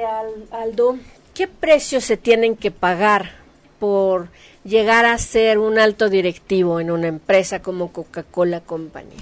[0.52, 0.98] Aldo,
[1.34, 3.32] ¿qué precios se tienen que pagar
[3.80, 4.28] por
[4.64, 9.16] llegar a ser un alto directivo en una empresa como Coca-Cola Company?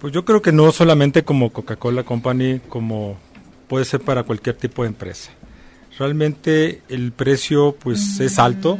[0.00, 3.16] Pues yo creo que no solamente como Coca-Cola Company, como
[3.68, 5.30] puede ser para cualquier tipo de empresa.
[5.98, 8.78] Realmente el precio pues es alto.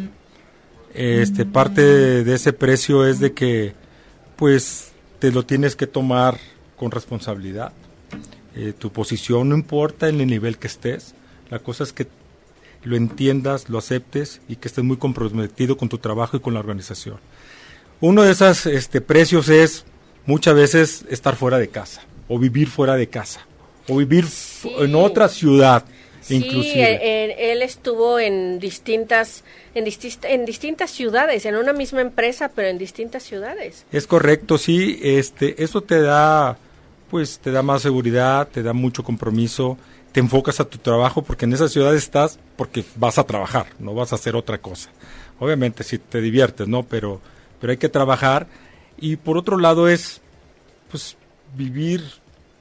[0.95, 1.83] Este parte
[2.25, 3.75] de ese precio es de que
[4.38, 6.38] pues te lo tienes que tomar
[6.77, 7.72] con responsabilidad.
[8.55, 11.14] Eh, tu posición no importa en el nivel que estés,
[11.51, 12.07] la cosa es que
[12.85, 16.61] lo entiendas, lo aceptes y que estés muy comprometido con tu trabajo y con la
[16.61, 17.16] organización.
[18.01, 19.85] Uno de esos este, precios es
[20.24, 23.40] muchas veces estar fuera de casa o vivir fuera de casa
[23.88, 24.24] o vivir
[24.79, 25.85] en otra ciudad
[26.29, 29.87] Sí, Él, estuvo en distintas, en,
[30.25, 33.87] en distintas ciudades, en una misma empresa, pero en distintas ciudades.
[33.93, 35.01] Es correcto, sí.
[35.03, 36.59] Este, eso te da,
[37.11, 39.79] pues, te da más seguridad, te da mucho compromiso,
[40.12, 43.95] te enfocas a tu trabajo porque en esa ciudad estás porque vas a trabajar, no
[43.95, 44.91] vas a hacer otra cosa.
[45.38, 46.83] Obviamente, si te diviertes, ¿no?
[46.83, 47.21] Pero,
[47.61, 48.49] pero hay que trabajar.
[48.99, 50.21] Y por otro lado es,
[50.91, 51.17] pues,
[51.57, 52.03] vivir.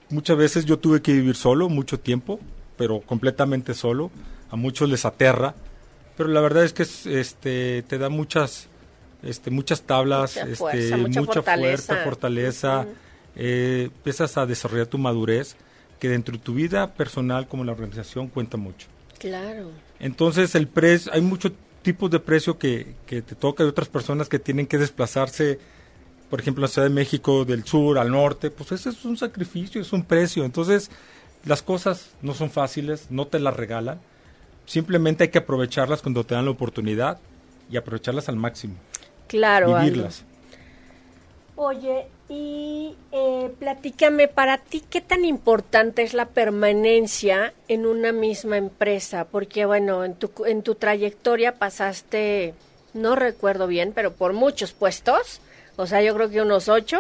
[0.10, 2.39] Muchas veces yo tuve que vivir solo mucho tiempo
[2.77, 4.11] pero completamente solo.
[4.49, 5.55] A muchos les aterra,
[6.15, 8.69] pero la verdad es que este te da muchas
[9.23, 12.87] este muchas tablas, mucha, este, mucha, fortaleza, fuerza, fortaleza
[13.35, 15.55] eh, empiezas a desarrollar tu madurez
[15.99, 18.87] que dentro de tu vida personal como la organización cuenta mucho.
[19.19, 19.71] Claro.
[19.99, 24.27] Entonces el precio, hay muchos tipos de precio que, que te toca de otras personas
[24.27, 25.59] que tienen que desplazarse,
[26.29, 29.17] por ejemplo, en la Ciudad de México, del sur al norte, pues ese es un
[29.17, 30.43] sacrificio, es un precio.
[30.43, 30.91] Entonces,
[31.45, 34.00] las cosas no son fáciles, no te las regalan.
[34.65, 37.19] Simplemente hay que aprovecharlas cuando te dan la oportunidad
[37.69, 38.76] y aprovecharlas al máximo.
[39.28, 39.76] Claro.
[39.80, 40.23] Vivirlas.
[41.56, 48.58] Oye, y eh, platícame, para ti, ¿qué tan importante es la permanencia en una misma
[48.58, 49.26] empresa?
[49.26, 52.54] Porque, bueno, en tu, en tu trayectoria pasaste,
[52.93, 55.41] no recuerdo bien, pero por muchos puestos,
[55.78, 57.00] o sea, yo creo que unos ocho.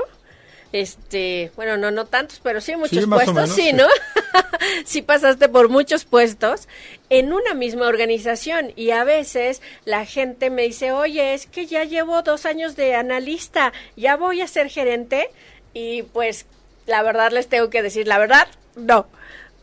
[0.73, 3.87] Este, bueno, no, no tantos, pero sí muchos puestos, sí, ¿no?
[4.85, 6.67] sí pasaste por muchos puestos
[7.09, 11.85] en una misma organización y a veces la gente me dice, oye, es que ya
[11.85, 15.29] llevo dos años de analista, ya voy a ser gerente
[15.73, 16.45] y pues
[16.85, 19.07] la verdad les tengo que decir, la verdad, no.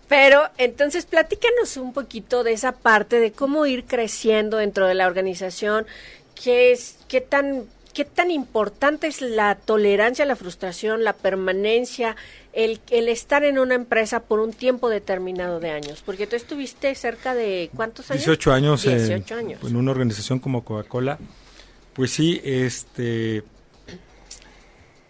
[0.09, 5.07] Pero entonces platícanos un poquito de esa parte de cómo ir creciendo dentro de la
[5.07, 5.87] organización,
[6.35, 12.17] qué es, qué tan, qué tan importante es la tolerancia a la frustración, la permanencia,
[12.53, 16.03] el, el estar en una empresa por un tiempo determinado de años.
[16.05, 18.25] Porque tú estuviste cerca de cuántos años?
[18.25, 19.61] 18 años, 18 años.
[19.63, 21.19] en una organización como Coca-Cola.
[21.95, 23.45] Pues sí, este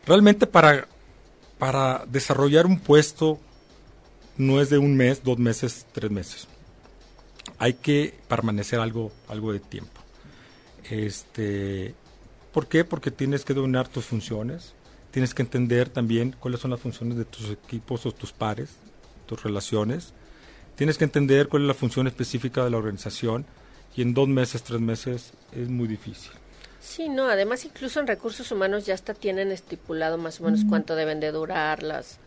[0.07, 0.87] realmente para,
[1.59, 3.39] para desarrollar un puesto
[4.37, 6.49] no es de un mes, dos meses, tres meses.
[7.59, 10.01] Hay que permanecer algo, algo de tiempo.
[10.91, 11.95] Este,
[12.55, 12.85] ¿Por qué?
[12.85, 14.75] Porque tienes que dominar tus funciones,
[15.11, 18.71] tienes que entender también cuáles son las funciones de tus equipos o tus pares,
[19.27, 20.13] tus relaciones.
[20.77, 23.45] Tienes que entender cuál es la función específica de la organización
[23.97, 26.31] y en dos meses, tres meses es muy difícil.
[26.81, 30.95] Sí, no, además incluso en recursos humanos ya hasta tienen estipulado más o menos cuánto
[30.95, 32.21] deben de durar las,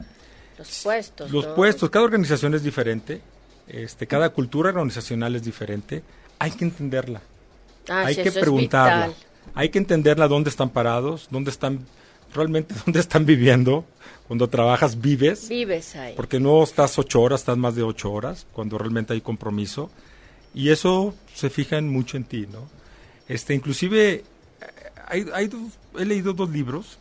[0.57, 1.31] los puestos.
[1.31, 3.21] Los puestos, cada organización es diferente,
[3.67, 6.03] este, cada cultura organizacional es diferente,
[6.37, 7.21] hay que entenderla,
[7.87, 9.13] ah, hay que preguntarla,
[9.53, 11.85] hay que entenderla dónde están parados, dónde están,
[12.33, 13.85] realmente dónde están viviendo.
[14.27, 15.47] Cuando trabajas vives.
[15.47, 16.13] Vives ahí.
[16.15, 19.89] Porque no estás ocho horas, estás más de ocho horas, cuando realmente hay compromiso.
[20.53, 22.67] Y eso se fija mucho en ti, ¿no?
[23.29, 24.23] Este, inclusive,
[25.07, 25.49] hay, hay,
[25.97, 26.97] he leído dos libros.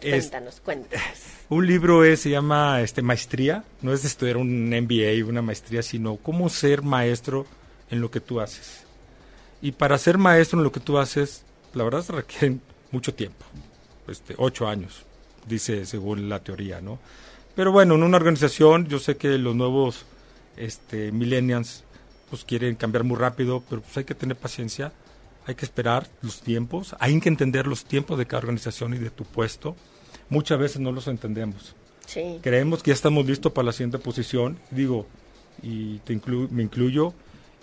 [0.00, 1.06] Cuéntanos, cuéntanos.
[1.48, 5.82] Un libro es, se llama este, Maestría, no es de estudiar un MBA, una maestría,
[5.82, 7.44] sino cómo ser maestro
[7.90, 8.84] en lo que tú haces.
[9.62, 11.44] Y para ser maestro en lo que tú haces,
[11.74, 13.44] la verdad se requieren mucho tiempo,
[14.08, 15.04] este, ocho años,
[15.46, 16.98] dice según la teoría, ¿no?
[17.54, 20.06] Pero bueno, en una organización, yo sé que los nuevos
[20.56, 21.84] este, millennials
[22.30, 24.92] pues quieren cambiar muy rápido, pero pues hay que tener paciencia,
[25.46, 29.10] hay que esperar los tiempos, hay que entender los tiempos de cada organización y de
[29.10, 29.76] tu puesto
[30.28, 31.74] muchas veces no los entendemos.
[32.40, 35.06] Creemos que ya estamos listos para la siguiente posición, digo,
[35.62, 36.18] y te
[36.50, 37.14] me incluyo,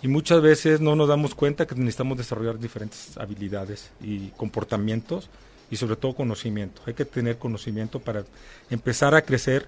[0.02, 5.28] y muchas veces no nos damos cuenta que necesitamos desarrollar diferentes habilidades y comportamientos
[5.70, 6.82] y sobre todo conocimiento.
[6.86, 8.24] Hay que tener conocimiento para
[8.70, 9.66] empezar a crecer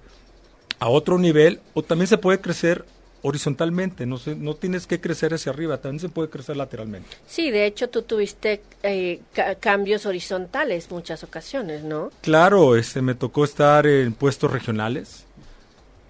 [0.79, 2.85] a otro nivel o también se puede crecer
[3.23, 7.09] horizontalmente, no, no tienes que crecer hacia arriba, también se puede crecer lateralmente.
[7.27, 9.21] Sí, de hecho tú tuviste eh,
[9.59, 12.11] cambios horizontales muchas ocasiones, ¿no?
[12.21, 15.25] Claro, este, me tocó estar en puestos regionales,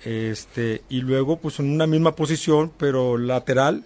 [0.05, 3.83] este, y luego pues en una misma posición, pero lateral,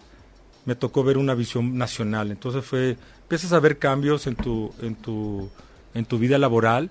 [0.66, 2.32] me tocó ver una visión nacional.
[2.32, 5.50] Entonces fue, empiezas a ver cambios en tu, en tu,
[5.94, 6.90] en tu vida laboral,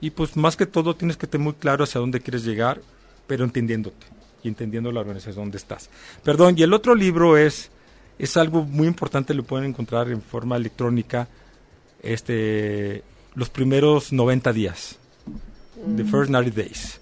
[0.00, 2.80] y pues más que todo tienes que tener muy claro hacia dónde quieres llegar,
[3.26, 4.06] pero entendiéndote
[4.42, 5.90] y entendiendo la organización donde estás.
[6.22, 7.70] Perdón, y el otro libro es,
[8.18, 11.28] es algo muy importante, lo pueden encontrar en forma electrónica,
[12.02, 13.02] este,
[13.34, 14.98] los primeros 90 días,
[15.96, 16.10] The mm.
[16.10, 17.00] First 90 Days.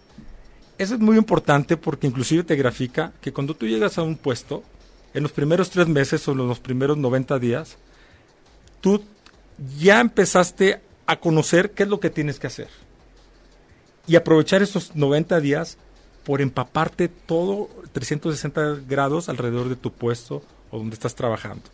[0.78, 4.62] Eso es muy importante porque inclusive te grafica que cuando tú llegas a un puesto,
[5.16, 7.78] en los primeros tres meses o en los primeros 90 días,
[8.82, 9.02] tú
[9.78, 12.68] ya empezaste a conocer qué es lo que tienes que hacer.
[14.06, 15.78] Y aprovechar esos 90 días
[16.22, 21.64] por empaparte todo 360 grados alrededor de tu puesto o donde estás trabajando.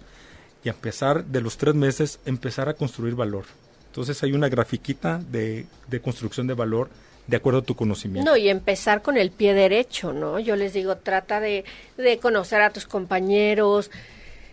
[0.62, 3.46] Y a empezar de los tres meses, empezar a construir valor.
[3.87, 6.90] Entonces hay una grafiquita de, de construcción de valor
[7.26, 8.30] de acuerdo a tu conocimiento.
[8.30, 10.38] No, y empezar con el pie derecho, ¿no?
[10.38, 11.64] Yo les digo, trata de,
[11.96, 13.90] de conocer a tus compañeros,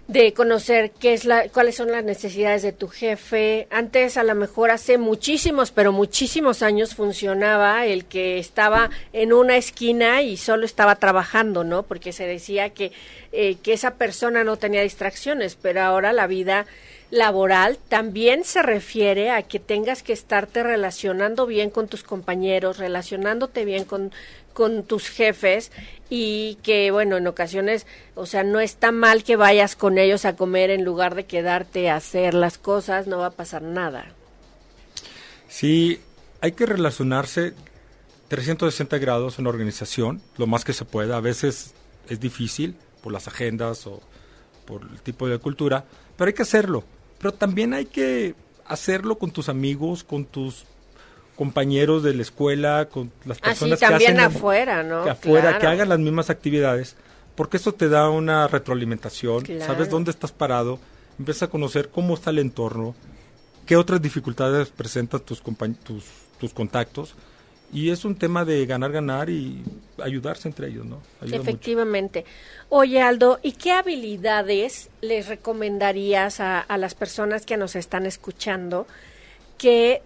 [0.10, 3.68] de conocer qué es la, cuáles son las necesidades de tu jefe.
[3.70, 9.56] Antes, a lo mejor hace muchísimos, pero muchísimos años funcionaba el que estaba en una
[9.56, 11.84] esquina y solo estaba trabajando, ¿no?
[11.84, 12.92] Porque se decía que,
[13.32, 16.66] eh, que esa persona no tenía distracciones, pero ahora la vida
[17.12, 23.66] laboral también se refiere a que tengas que estarte relacionando bien con tus compañeros, relacionándote
[23.66, 24.12] bien con,
[24.54, 25.72] con tus jefes
[26.10, 30.36] y que, bueno, en ocasiones, o sea, no está mal que vayas con ellos a
[30.36, 34.14] comer en lugar de quedarte a hacer las cosas, no va a pasar nada.
[35.48, 36.00] Sí,
[36.42, 37.54] hay que relacionarse
[38.28, 41.18] 360 grados en la organización, lo más que se pueda.
[41.18, 41.74] A veces
[42.08, 44.00] es difícil por las agendas o
[44.66, 45.86] por el tipo de cultura,
[46.16, 46.84] pero hay que hacerlo
[47.20, 50.66] pero también hay que hacerlo con tus amigos, con tus
[51.36, 55.04] compañeros de la escuela, con las ah, personas que hacen afuera, ¿no?
[55.04, 56.96] Que afuera, que hagan las mismas actividades,
[57.36, 60.80] porque eso te da una retroalimentación, sabes dónde estás parado,
[61.18, 62.96] empiezas a conocer cómo está el entorno,
[63.66, 66.04] qué otras dificultades presentan tus, tus,
[66.40, 67.16] tus contactos.
[67.72, 69.64] Y es un tema de ganar, ganar y
[70.04, 71.02] ayudarse entre ellos, ¿no?
[71.22, 72.26] Efectivamente.
[72.70, 78.88] Oye, Aldo, ¿y qué habilidades les recomendarías a, a las personas que nos están escuchando
[79.58, 80.02] que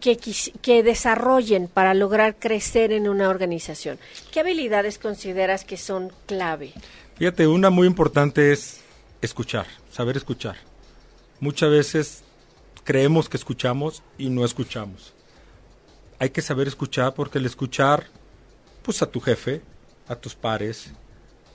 [0.00, 0.18] que,
[0.60, 3.98] que, desarrollen para lograr crecer en una organización?
[4.32, 6.72] ¿Qué habilidades consideras que son clave?
[7.16, 8.80] Fíjate, una muy importante es
[9.22, 10.56] escuchar, saber escuchar.
[11.40, 12.24] Muchas veces
[12.84, 15.14] creemos que escuchamos y no escuchamos.
[16.18, 18.06] Hay que saber escuchar porque el escuchar,
[18.82, 19.62] pues a tu jefe,
[20.08, 20.90] a tus pares,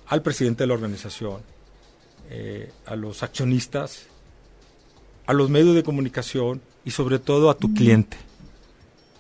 [0.07, 1.41] al presidente de la organización,
[2.29, 4.07] eh, a los accionistas,
[5.25, 8.17] a los medios de comunicación, y sobre todo a tu cliente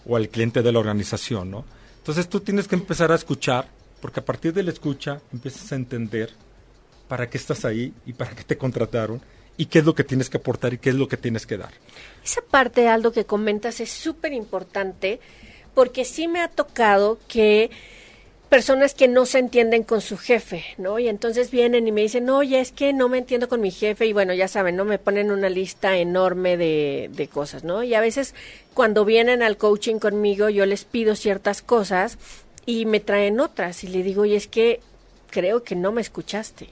[0.05, 1.65] o al cliente de la organización, ¿no?
[1.97, 3.69] Entonces tú tienes que empezar a escuchar,
[4.01, 6.31] porque a partir de la escucha empiezas a entender
[7.07, 9.21] para qué estás ahí y para qué te contrataron
[9.57, 11.57] y qué es lo que tienes que aportar y qué es lo que tienes que
[11.57, 11.71] dar.
[12.23, 15.19] Esa parte, Aldo, que comentas es súper importante
[15.73, 17.71] porque sí me ha tocado que
[18.49, 20.99] personas que no se entienden con su jefe, ¿no?
[20.99, 24.05] Y entonces vienen y me dicen, oye, es que no me entiendo con mi jefe
[24.05, 24.85] y bueno, ya saben, ¿no?
[24.85, 27.81] Me ponen una lista enorme de, de cosas, ¿no?
[27.81, 28.35] Y a veces
[28.75, 32.19] cuando vienen al coaching conmigo yo les pido ciertas cosas
[32.67, 34.81] y me traen otras y le digo, oye, es que
[35.31, 36.69] creo que no me escuchaste.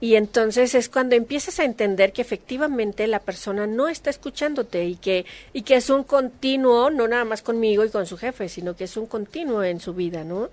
[0.00, 4.96] Y entonces es cuando empiezas a entender que efectivamente la persona no está escuchándote y
[4.96, 5.24] que,
[5.54, 8.84] y que es un continuo, no nada más conmigo y con su jefe, sino que
[8.84, 10.50] es un continuo en su vida, ¿no?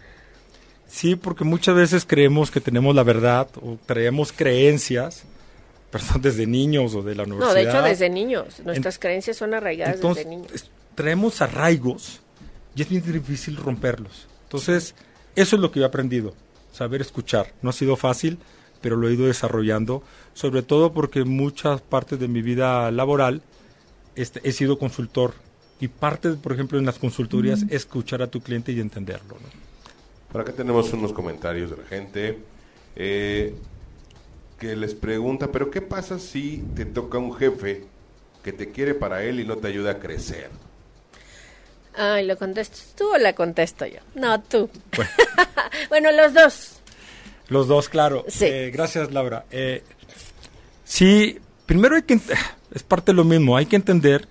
[0.88, 5.24] Sí, porque muchas veces creemos que tenemos la verdad o traemos creencias,
[5.92, 7.50] perdón, desde niños o de la universidad.
[7.50, 8.62] No, de hecho desde niños.
[8.64, 10.70] Nuestras creencias son arraigadas desde niños.
[10.96, 12.22] Traemos arraigos
[12.76, 14.28] y es bien difícil romperlos.
[14.44, 14.96] Entonces,
[15.36, 16.34] eso es lo que he aprendido,
[16.72, 17.52] saber escuchar.
[17.62, 18.38] No ha sido fácil,
[18.84, 20.04] pero lo he ido desarrollando,
[20.34, 23.42] sobre todo porque muchas partes de mi vida laboral
[24.18, 25.34] este, he sido consultor
[25.80, 29.36] y parte, por ejemplo, en las consultorías, es escuchar a tu cliente y entenderlo.
[29.36, 29.48] ¿no?
[30.32, 32.40] Por acá tenemos unos comentarios de la gente
[32.98, 33.56] eh,
[34.60, 37.86] que les pregunta, pero ¿qué pasa si te toca un jefe
[38.44, 40.50] que te quiere para él y no te ayuda a crecer?
[41.96, 44.00] Ay, ¿lo contestas tú o la contesto yo?
[44.14, 44.70] No, tú.
[45.88, 46.73] Bueno, los dos.
[47.48, 48.26] Los dos, claro.
[48.28, 48.46] Sí.
[48.46, 49.46] Eh, gracias, Laura.
[49.52, 49.84] Eh,
[50.84, 52.20] sí, primero hay que...
[52.74, 54.28] Es parte de lo mismo, hay que entender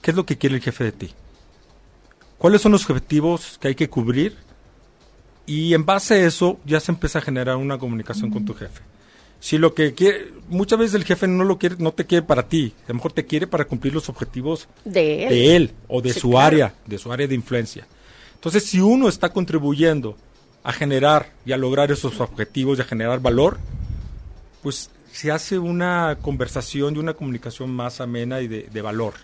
[0.00, 1.10] qué es lo que quiere el jefe de ti.
[2.38, 4.34] ¿Cuáles son los objetivos que hay que cubrir?
[5.50, 8.82] y en base a eso ya se empieza a generar una comunicación con tu jefe.
[9.40, 12.46] Si lo que quiere, muchas veces el jefe no lo quiere, no te quiere para
[12.46, 16.38] ti, a lo mejor te quiere para cumplir los objetivos de él, o de su
[16.38, 17.84] área, de su área de influencia.
[18.34, 20.16] Entonces, si uno está contribuyendo
[20.62, 23.58] a generar y a lograr esos objetivos y a generar valor,
[24.62, 29.14] pues se hace una conversación y una comunicación más amena y de, de valor.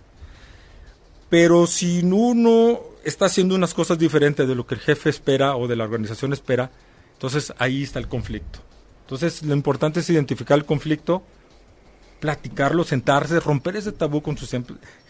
[1.28, 5.68] Pero si uno está haciendo unas cosas diferentes de lo que el jefe espera o
[5.68, 6.70] de la organización espera,
[7.12, 8.61] entonces ahí está el conflicto.
[9.03, 11.22] Entonces lo importante es identificar el conflicto,
[12.20, 14.51] platicarlo, sentarse, romper ese tabú con sus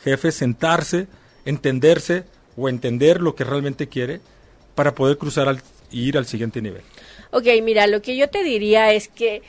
[0.03, 1.09] jefes, sentarse,
[1.45, 2.25] entenderse
[2.57, 4.21] o entender lo que realmente quiere
[4.75, 5.63] para poder cruzar al,
[6.01, 6.83] ir al siguiente nivel.
[7.31, 9.43] Ok, mira, lo que yo te diría es que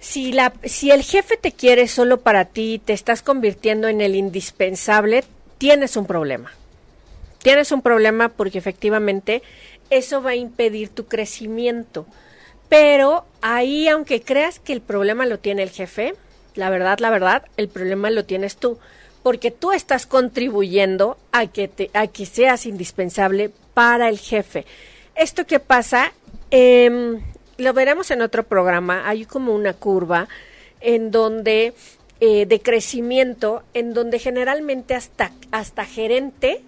[0.00, 4.14] si, la, si el jefe te quiere solo para ti, te estás convirtiendo en el
[4.14, 5.24] indispensable,
[5.58, 6.52] tienes un problema.
[7.42, 9.42] Tienes un problema porque efectivamente
[9.88, 12.06] eso va a impedir tu crecimiento.
[12.68, 16.14] Pero ahí, aunque creas que el problema lo tiene el jefe,
[16.54, 18.78] la verdad, la verdad, el problema lo tienes tú.
[19.22, 24.64] Porque tú estás contribuyendo a que, te, a que seas indispensable para el jefe.
[25.20, 26.14] Esto que pasa,
[26.50, 27.20] em,
[27.58, 30.28] lo veremos en otro programa, hay como una curva
[30.80, 31.74] en donde
[32.20, 36.62] eh, de crecimiento en donde generalmente hasta, hasta gerente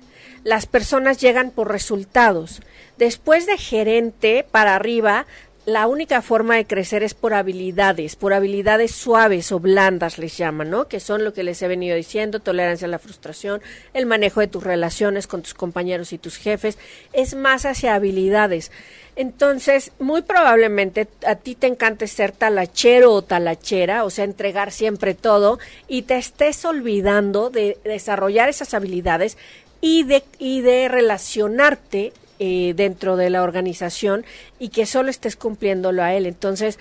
[0.45, 2.61] las personas llegan por resultados.
[2.99, 5.25] Después de gerente para arriba,
[5.65, 10.71] la única forma de crecer es por habilidades, por habilidades suaves o blandas les llaman,
[10.71, 10.89] ¿no?
[10.89, 13.63] Que son lo que les he venido diciendo, tolerancia a la frustración,
[13.95, 16.79] el manejo de tus relaciones con tus compañeros y tus jefes,
[17.13, 18.73] es más hacia habilidades.
[19.15, 25.15] Entonces, muy probablemente a ti te encante ser talachero o talachera, o sea, entregar siempre
[25.15, 29.39] todo, y te estés olvidando de desarrollar esas habilidades
[29.81, 32.13] y de, y de relacionarte
[32.45, 34.25] eh, dentro de la organización
[34.59, 36.27] y que solo estés cumpliéndolo a él.
[36.27, 36.77] Entonces,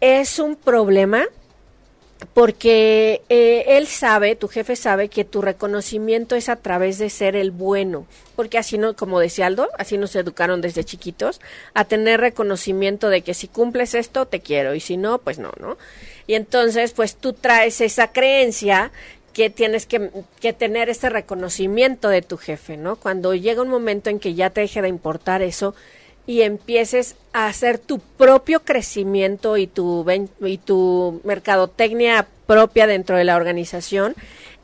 [0.00, 1.26] es un problema
[2.34, 7.34] porque eh, él sabe, tu jefe sabe que tu reconocimiento es a través de ser
[7.34, 11.40] el bueno, porque así no, como decía Aldo, así nos educaron desde chiquitos,
[11.74, 15.50] a tener reconocimiento de que si cumples esto, te quiero, y si no, pues no,
[15.58, 15.78] ¿no?
[16.28, 18.92] Y entonces, pues tú traes esa creencia
[19.32, 20.10] que tienes que,
[20.40, 22.96] que, tener ese reconocimiento de tu jefe, ¿no?
[22.96, 25.74] Cuando llega un momento en que ya te deje de importar eso
[26.26, 30.06] y empieces a hacer tu propio crecimiento y tu,
[30.40, 34.14] y tu mercadotecnia propia dentro de la organización,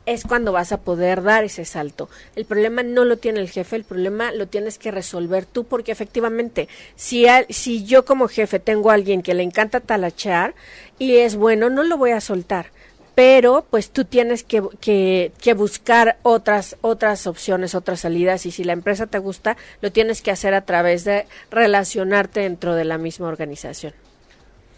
[0.05, 2.09] es cuando vas a poder dar ese salto.
[2.35, 5.91] El problema no lo tiene el jefe, el problema lo tienes que resolver tú, porque
[5.91, 10.55] efectivamente, si, si yo como jefe tengo a alguien que le encanta talachar
[10.97, 12.71] y es bueno, no lo voy a soltar
[13.19, 18.63] pero pues tú tienes que, que, que, buscar otras, otras opciones, otras salidas y si
[18.63, 22.97] la empresa te gusta, lo tienes que hacer a través de relacionarte dentro de la
[22.97, 23.93] misma organización.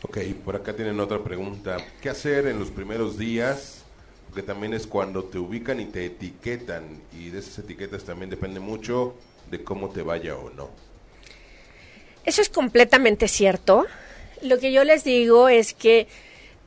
[0.01, 1.77] Ok, por acá tienen otra pregunta.
[2.01, 3.83] ¿Qué hacer en los primeros días?
[4.25, 8.59] Porque también es cuando te ubican y te etiquetan y de esas etiquetas también depende
[8.59, 9.13] mucho
[9.51, 10.71] de cómo te vaya o no.
[12.25, 13.85] Eso es completamente cierto.
[14.41, 16.07] Lo que yo les digo es que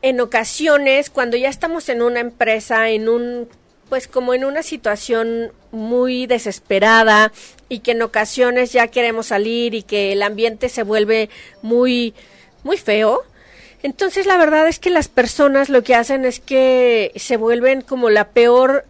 [0.04, 3.48] en ocasiones, cuando ya estamos en una empresa, en un,
[3.88, 7.32] pues como en una situación muy desesperada
[7.70, 11.30] y que en ocasiones ya queremos salir y que el ambiente se vuelve
[11.62, 12.12] muy,
[12.64, 13.22] muy feo,
[13.82, 18.10] entonces la verdad es que las personas lo que hacen es que se vuelven como
[18.10, 18.84] la peor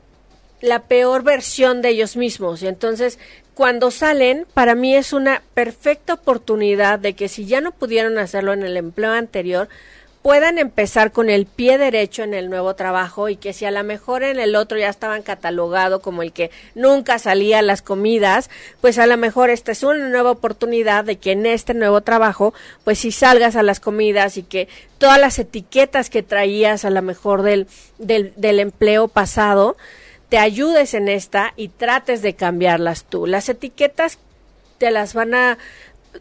[0.62, 2.61] la peor versión de ellos mismos.
[2.62, 3.21] Y entonces
[3.55, 8.53] cuando salen para mí es una perfecta oportunidad de que si ya no pudieron hacerlo
[8.53, 9.69] en el empleo anterior
[10.25, 13.85] puedan empezar con el pie derecho en el nuevo trabajo y que si a lo
[13.85, 18.49] mejor en el otro ya estaban catalogado como el que nunca salía a las comidas,
[18.81, 22.55] pues a lo mejor esta es una nueva oportunidad de que en este nuevo trabajo,
[22.85, 24.66] pues si salgas a las comidas y que
[24.97, 27.66] todas las etiquetas que traías a lo mejor del,
[27.99, 29.77] del, del empleo pasado,
[30.31, 33.27] te ayudes en esta y trates de cambiarlas tú.
[33.27, 34.18] Las etiquetas
[34.79, 35.59] te las van a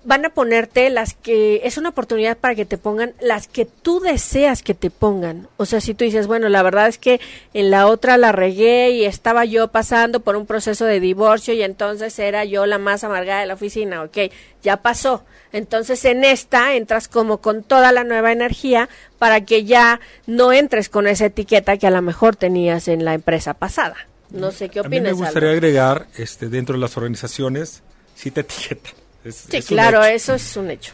[0.03, 3.99] van a ponerte las que es una oportunidad para que te pongan las que tú
[3.99, 5.47] deseas que te pongan.
[5.57, 7.19] O sea, si tú dices, bueno, la verdad es que
[7.53, 11.63] en la otra la regué y estaba yo pasando por un proceso de divorcio y
[11.63, 14.17] entonces era yo la más amargada de la oficina, ok,
[14.61, 15.23] ya pasó.
[15.51, 18.89] Entonces en esta entras como con toda la nueva energía
[19.19, 23.13] para que ya no entres con esa etiqueta que a lo mejor tenías en la
[23.13, 23.95] empresa pasada.
[24.31, 24.97] No sé qué opinas.
[24.97, 27.83] A mí me gustaría agregar, este, dentro de las organizaciones,
[28.15, 30.93] si te etiquetan sí, claro, eso es un hecho.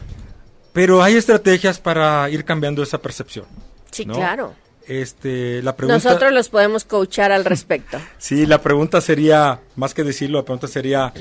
[0.72, 3.46] Pero hay estrategias para ir cambiando esa percepción.
[3.90, 4.54] Sí, claro.
[4.86, 7.98] Este, la pregunta, Nosotros los podemos coachar al respecto.
[8.18, 11.12] sí, la pregunta sería, más que decirlo, la pregunta sería,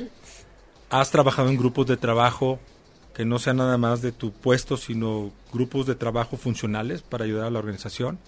[0.89, 2.59] ¿has trabajado en grupos de trabajo
[3.13, 7.47] que no sean nada más de tu puesto, sino grupos de trabajo funcionales para ayudar
[7.47, 8.19] a la organización?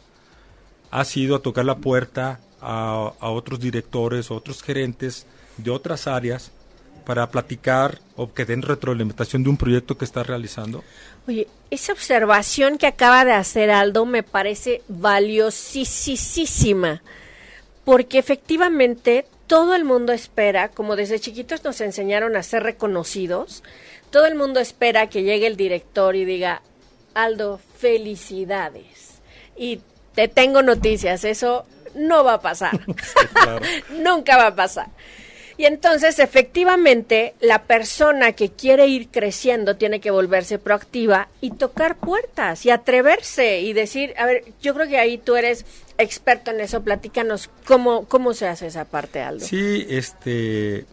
[0.89, 5.25] ¿Has ido a tocar la puerta a, a otros directores o otros gerentes
[5.57, 6.51] de otras áreas
[7.01, 10.83] para platicar o que den retroalimentación de un proyecto que está realizando?
[11.27, 17.01] Oye, esa observación que acaba de hacer Aldo me parece valiosísima,
[17.83, 23.63] porque efectivamente todo el mundo espera, como desde chiquitos nos enseñaron a ser reconocidos,
[24.09, 26.61] todo el mundo espera que llegue el director y diga,
[27.13, 29.21] Aldo, felicidades.
[29.57, 29.81] Y
[30.15, 32.79] te tengo noticias, eso no va a pasar.
[33.89, 34.87] Nunca va a pasar.
[35.61, 41.97] Y entonces, efectivamente, la persona que quiere ir creciendo tiene que volverse proactiva y tocar
[41.97, 45.67] puertas y atreverse y decir, a ver, yo creo que ahí tú eres
[45.99, 49.45] experto en eso, platícanos cómo, cómo se hace esa parte, Aldo.
[49.45, 50.87] Sí, este,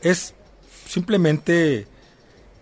[0.00, 0.32] es
[0.86, 1.86] simplemente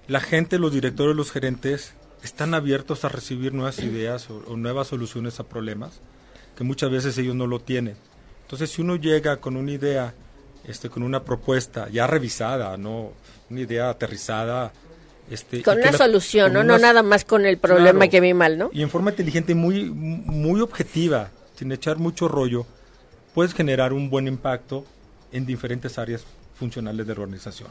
[0.09, 4.89] la gente, los directores, los gerentes están abiertos a recibir nuevas ideas o, o nuevas
[4.89, 6.01] soluciones a problemas
[6.57, 7.95] que muchas veces ellos no lo tienen.
[8.43, 10.13] Entonces, si uno llega con una idea
[10.67, 13.13] este, con una propuesta ya revisada, no
[13.51, 14.73] una idea aterrizada.
[15.31, 16.65] Este, con una solución, ¿no?
[16.65, 18.71] no nada más con el problema que vi mal, ¿no?
[18.73, 22.67] Y en forma inteligente, muy, muy objetiva, sin echar mucho rollo,
[23.35, 24.85] puedes generar un buen impacto
[25.31, 27.71] en diferentes áreas funcionales de la organización.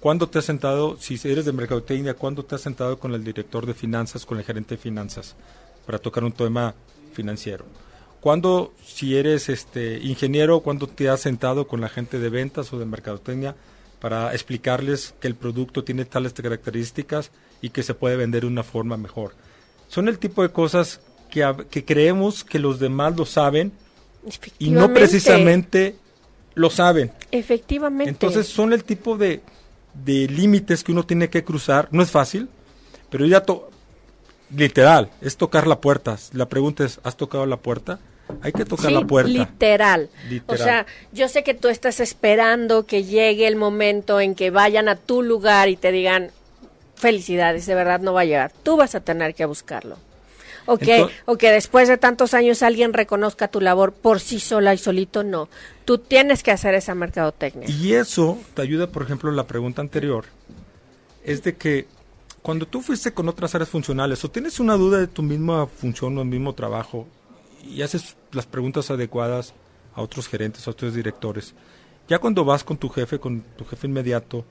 [0.00, 3.66] ¿Cuándo te has sentado, si eres de mercadotecnia, cuándo te has sentado con el director
[3.66, 5.34] de finanzas, con el gerente de finanzas,
[5.84, 6.74] para tocar un tema
[7.12, 7.64] financiero?
[8.20, 12.78] ¿Cuándo, si eres este ingeniero, cuándo te has sentado con la gente de ventas o
[12.78, 13.54] de mercadotecnia
[14.00, 17.30] para explicarles que el producto tiene tales características
[17.62, 19.34] y que se puede vender de una forma mejor?
[19.88, 21.00] Son el tipo de cosas
[21.30, 23.72] que, que creemos que los demás lo saben
[24.58, 25.96] y no precisamente
[26.54, 27.12] lo saben.
[27.30, 28.10] Efectivamente.
[28.10, 29.40] Entonces son el tipo de,
[30.04, 31.88] de límites que uno tiene que cruzar.
[31.92, 32.48] No es fácil,
[33.10, 33.44] pero ya
[34.54, 36.16] literal, es tocar la puerta.
[36.32, 37.98] La pregunta es, ¿has tocado la puerta?
[38.42, 39.30] Hay que tocar la puerta.
[39.30, 40.08] Literal.
[40.46, 44.88] O sea, yo sé que tú estás esperando que llegue el momento en que vayan
[44.88, 46.32] a tu lugar y te digan,
[46.96, 48.52] felicidades, de verdad no va a llegar.
[48.62, 49.98] Tú vas a tener que buscarlo.
[50.68, 54.74] O que, o que después de tantos años alguien reconozca tu labor por sí sola
[54.74, 55.48] y solito, no.
[55.84, 57.70] Tú tienes que hacer esa mercadotecnia.
[57.70, 60.24] Y eso te ayuda, por ejemplo, la pregunta anterior,
[61.24, 61.86] es de que
[62.46, 66.16] cuando tú fuiste con otras áreas funcionales o tienes una duda de tu misma función
[66.16, 67.08] o el mismo trabajo
[67.68, 69.52] y haces las preguntas adecuadas
[69.96, 71.54] a otros gerentes, a otros directores,
[72.06, 74.44] ya cuando vas con tu jefe, con tu jefe inmediato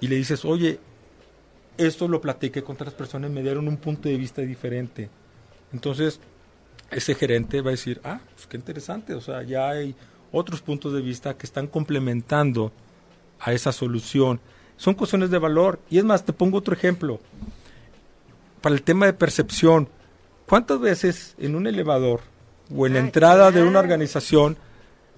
[0.00, 0.80] y le dices, oye,
[1.76, 5.10] esto lo platiqué con otras personas, me dieron un punto de vista diferente.
[5.70, 6.20] Entonces,
[6.90, 9.94] ese gerente va a decir, ah, pues qué interesante, o sea, ya hay
[10.32, 12.72] otros puntos de vista que están complementando
[13.38, 14.40] a esa solución.
[14.76, 15.78] Son cuestiones de valor.
[15.90, 17.20] Y es más, te pongo otro ejemplo.
[18.60, 19.88] Para el tema de percepción,
[20.46, 22.20] ¿cuántas veces en un elevador
[22.74, 24.56] o en la entrada de una organización,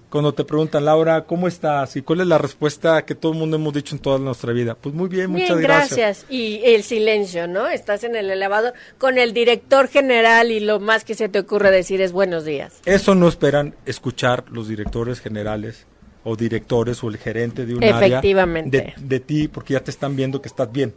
[0.09, 1.95] cuando te preguntan, Laura, ¿cómo estás?
[1.97, 4.75] ¿Y cuál es la respuesta que todo el mundo hemos dicho en toda nuestra vida?
[4.75, 5.97] Pues muy bien, muchas Bien, gracias.
[5.97, 6.25] gracias.
[6.29, 7.67] Y el silencio, ¿no?
[7.67, 11.71] Estás en el elevador con el director general y lo más que se te ocurre
[11.71, 12.81] decir es buenos días.
[12.85, 15.85] Eso no esperan escuchar los directores generales
[16.29, 18.93] o directores o el gerente de un área Efectivamente.
[18.97, 20.93] de, de ti porque ya te están viendo que estás bien.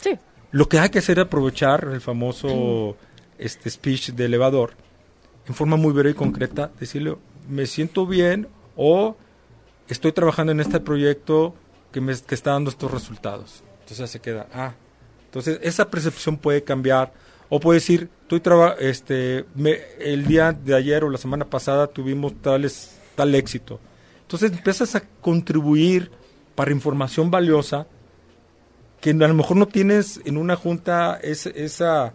[0.00, 0.18] Sí.
[0.50, 2.96] Lo que hay que hacer es aprovechar el famoso
[3.38, 4.72] este speech de elevador
[5.46, 7.16] en forma muy breve y concreta, decirle,
[7.48, 9.16] me siento bien o
[9.88, 11.54] estoy trabajando en este proyecto
[11.92, 13.62] que me que está dando estos resultados.
[13.80, 14.74] Entonces ya se queda, ah,
[15.26, 17.12] entonces esa percepción puede cambiar
[17.48, 21.86] o puede decir, estoy traba este me- el día de ayer o la semana pasada
[21.86, 23.80] tuvimos tales tal éxito.
[24.28, 26.10] Entonces empiezas a contribuir
[26.54, 27.86] para información valiosa
[29.00, 32.12] que a lo mejor no tienes en una junta es- esa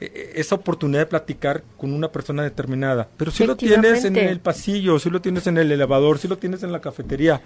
[0.00, 4.40] e- esa oportunidad de platicar con una persona determinada, pero si lo tienes en el
[4.40, 7.40] pasillo, si lo tienes en el elevador, si lo tienes en la cafetería.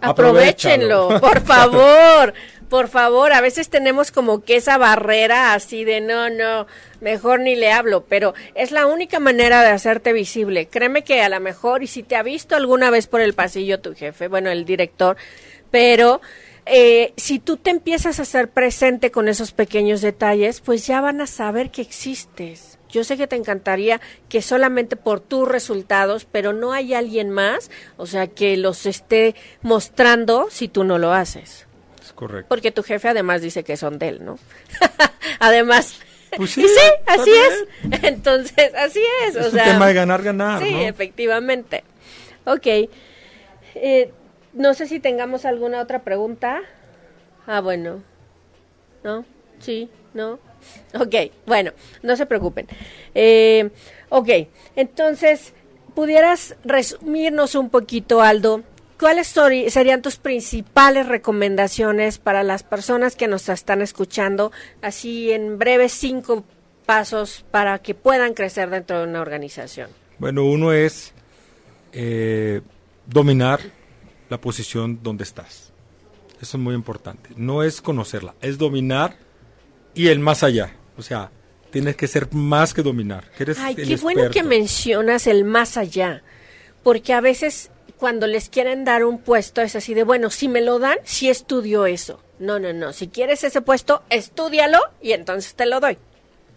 [0.00, 1.20] Aprovechenlo, Aprovechalo.
[1.20, 2.34] por favor,
[2.68, 3.32] por favor.
[3.32, 6.66] A veces tenemos como que esa barrera así de no, no,
[7.00, 10.66] mejor ni le hablo, pero es la única manera de hacerte visible.
[10.66, 13.80] Créeme que a lo mejor, y si te ha visto alguna vez por el pasillo
[13.80, 15.16] tu jefe, bueno, el director,
[15.70, 16.20] pero
[16.66, 21.20] eh, si tú te empiezas a hacer presente con esos pequeños detalles, pues ya van
[21.20, 22.79] a saber que existes.
[22.90, 27.70] Yo sé que te encantaría que solamente por tus resultados, pero no hay alguien más,
[27.96, 31.66] o sea, que los esté mostrando si tú no lo haces.
[32.02, 32.48] Es correcto.
[32.48, 34.38] Porque tu jefe además dice que son de él, ¿no?
[35.38, 36.00] además.
[36.36, 38.02] Pues sí, y sí, así es.
[38.04, 39.36] Entonces, así es.
[39.36, 40.80] Es o un sea, tema de ganar, ganar, Sí, ¿no?
[40.80, 41.82] efectivamente.
[42.44, 42.66] Ok.
[43.74, 44.12] Eh,
[44.52, 46.60] no sé si tengamos alguna otra pregunta.
[47.46, 48.02] Ah, bueno.
[49.02, 49.24] ¿No?
[49.60, 50.38] Sí, ¿no?
[50.94, 51.14] Ok,
[51.46, 52.66] bueno, no se preocupen.
[53.14, 53.70] Eh,
[54.08, 54.28] ok,
[54.76, 55.52] entonces,
[55.94, 58.62] ¿pudieras resumirnos un poquito, Aldo?
[58.98, 64.52] ¿Cuáles serían tus principales recomendaciones para las personas que nos están escuchando?
[64.82, 66.44] Así en breves cinco
[66.84, 69.88] pasos para que puedan crecer dentro de una organización.
[70.18, 71.14] Bueno, uno es
[71.92, 72.60] eh,
[73.06, 73.60] dominar
[74.28, 75.72] la posición donde estás.
[76.40, 77.30] Eso es muy importante.
[77.36, 79.16] No es conocerla, es dominar
[79.94, 80.72] y el más allá.
[80.96, 81.30] O sea,
[81.70, 83.30] tienes que ser más que dominar.
[83.36, 86.22] Que eres Ay, qué bueno que mencionas el más allá,
[86.82, 90.62] porque a veces cuando les quieren dar un puesto es así de, bueno, si me
[90.62, 92.22] lo dan, si estudio eso.
[92.38, 95.98] No, no, no, si quieres ese puesto, estúdialo y entonces te lo doy.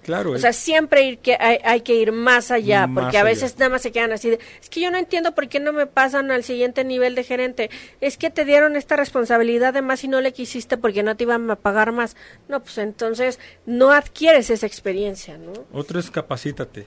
[0.03, 3.17] Claro, O es- sea, siempre ir que hay, hay que ir más allá, Más porque
[3.17, 3.29] a allá.
[3.29, 5.71] veces nada más se quedan así de, es que yo no entiendo por qué no
[5.73, 7.69] me pasan al siguiente nivel de gerente.
[8.01, 11.23] Es que te dieron esta responsabilidad de más y no le quisiste porque no te
[11.23, 12.15] iban a pagar más.
[12.49, 15.53] No, pues entonces no adquieres esa experiencia, ¿no?
[15.71, 16.85] Otro es capacítate.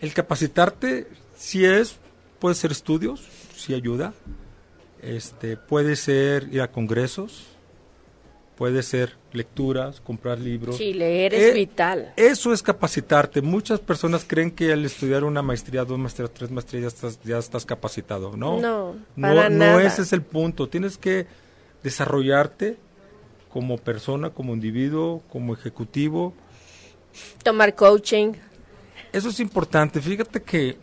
[0.00, 1.96] El capacitarte, si es,
[2.38, 3.22] puede ser estudios,
[3.56, 4.12] si ayuda.
[5.02, 7.46] Este, puede ser ir a congresos,
[8.60, 10.76] puede ser lecturas, comprar libros.
[10.76, 12.12] Sí, leer es Eh, vital.
[12.18, 13.40] Eso es capacitarte.
[13.40, 17.38] Muchas personas creen que al estudiar una maestría, dos maestrías, tres maestrías, ya estás, ya
[17.38, 18.36] estás capacitado.
[18.36, 19.82] No, No, no, para no nada.
[19.82, 20.68] ese es el punto.
[20.68, 21.26] Tienes que
[21.82, 22.76] desarrollarte
[23.50, 26.34] como persona, como individuo, como ejecutivo.
[27.42, 28.34] Tomar coaching.
[29.10, 30.02] Eso es importante.
[30.02, 30.76] Fíjate que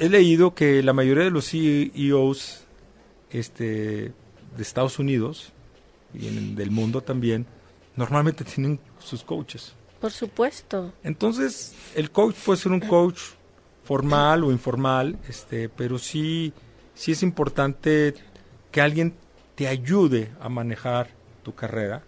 [0.00, 2.64] he leído que la mayoría de los CEOs
[3.30, 3.64] este,
[4.56, 5.52] de Estados Unidos
[6.14, 7.46] y en- del mundo también
[7.96, 9.74] normalmente tienen sus coaches.
[10.00, 10.92] Por supuesto.
[11.02, 13.20] Entonces, el coach puede ser un coach
[13.84, 16.52] formal o informal, este, pero sí,
[16.94, 18.14] sí es importante
[18.70, 19.14] que alguien
[19.54, 21.08] te ayude a manejar
[21.42, 22.02] tu carrera,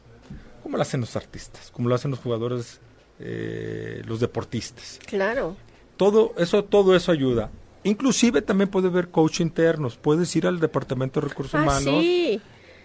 [0.62, 2.80] como lo hacen los artistas, como lo hacen los jugadores,
[3.18, 4.98] eh, los deportistas.
[5.06, 5.56] Claro.
[5.96, 7.50] Todo eso, todo eso ayuda.
[7.82, 9.96] Inclusive también puede haber coach internos.
[9.96, 12.40] Puedes ir al departamento de recursos Ah, humanos sí.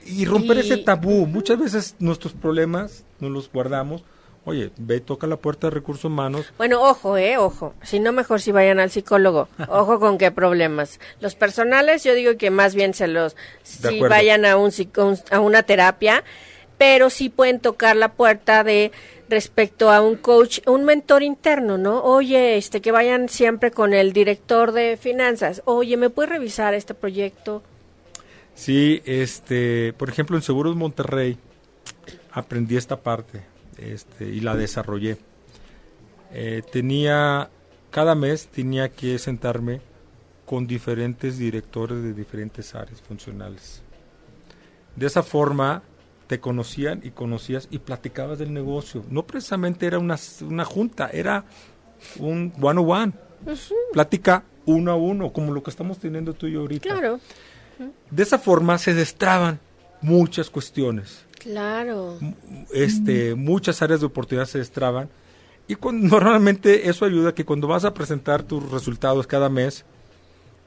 [0.05, 1.25] Y romper Y- ese tabú.
[1.25, 4.03] Muchas veces nuestros problemas no los guardamos
[4.47, 6.53] Oye, ve, toca la puerta de recursos humanos.
[6.59, 7.73] Bueno, ojo, eh, ojo.
[7.81, 9.47] Si no, mejor si vayan al psicólogo.
[9.69, 10.99] Ojo con qué problemas.
[11.19, 14.71] Los personales, yo digo que más bien se los, si vayan a un,
[15.31, 16.23] a una terapia,
[16.77, 18.91] pero sí pueden tocar la puerta de
[19.29, 22.03] respecto a un coach, un mentor interno, ¿no?
[22.03, 25.63] Oye, este, que vayan siempre con el director de finanzas.
[25.65, 27.63] Oye, ¿me puede revisar este proyecto?
[28.55, 31.37] Sí, este, por ejemplo, en Seguros Monterrey
[32.31, 33.43] aprendí esta parte
[33.77, 35.17] este, y la desarrollé.
[36.31, 37.49] Eh, tenía,
[37.91, 39.81] cada mes tenía que sentarme
[40.45, 43.81] con diferentes directores de diferentes áreas funcionales.
[44.95, 45.83] De esa forma
[46.27, 49.03] te conocían y conocías y platicabas del negocio.
[49.09, 51.45] No precisamente era una, una junta, era
[52.19, 53.13] un one on one.
[53.91, 56.89] Plática uno a uno, como lo que estamos teniendo tú y yo ahorita.
[56.89, 57.19] Claro.
[58.09, 59.59] De esa forma se destraban
[60.01, 61.25] muchas cuestiones.
[61.39, 62.17] Claro.
[62.73, 65.09] Este, muchas áreas de oportunidad se destraban.
[65.67, 69.85] Y normalmente eso ayuda a que cuando vas a presentar tus resultados cada mes,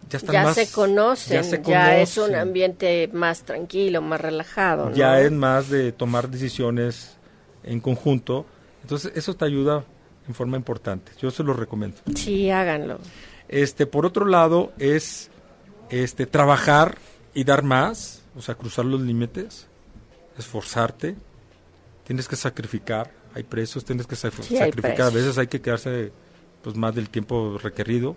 [0.09, 4.93] ya, están ya, se conocen, ya es un ambiente más tranquilo, más relajado.
[4.93, 7.17] Ya es más de tomar decisiones
[7.65, 8.47] en conjunto.
[8.83, 9.85] Entonces eso te ayuda
[10.27, 11.13] en forma importante.
[11.21, 11.99] Yo se lo recomiendo.
[12.15, 12.99] Sí, háganlo.
[13.49, 15.31] Este, por otro lado, es
[15.91, 16.99] este, trabajar
[17.34, 19.66] y dar más, o sea, cruzar los límites,
[20.39, 21.16] esforzarte,
[22.05, 26.12] tienes que sacrificar, hay precios, tienes que sacrificar, a veces hay que quedarse
[26.62, 28.16] pues más del tiempo requerido,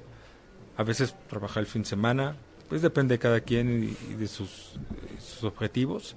[0.78, 2.36] a veces trabajar el fin de semana,
[2.70, 4.80] pues depende de cada quien y, de sus,
[5.20, 6.16] sus, objetivos.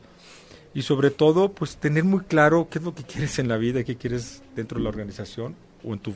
[0.73, 3.85] Y sobre todo, pues tener muy claro qué es lo que quieres en la vida,
[3.85, 6.15] qué quieres dentro de la organización o en tu,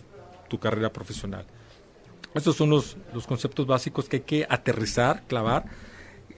[0.49, 1.45] tu carrera profesional.
[2.35, 5.65] Estos son los, los conceptos básicos que hay que aterrizar, clavar,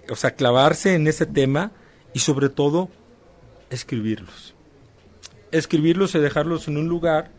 [0.08, 1.72] o sea, clavarse en ese tema
[2.12, 2.88] y sobre todo
[3.70, 4.54] escribirlos.
[5.52, 7.30] Escribirlos y dejarlos en un lugar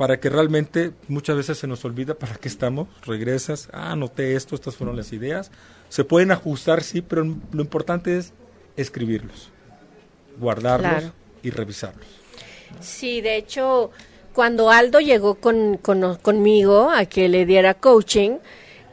[0.00, 4.54] para que realmente muchas veces se nos olvida para qué estamos, regresas, ah, anoté esto,
[4.54, 5.50] estas fueron las ideas.
[5.90, 8.32] Se pueden ajustar, sí, pero lo importante es
[8.78, 9.50] escribirlos,
[10.38, 11.12] guardarlos
[11.42, 12.06] y revisarlos.
[12.80, 13.90] Sí, de hecho,
[14.32, 18.38] cuando Aldo llegó con, conmigo a que le diera coaching,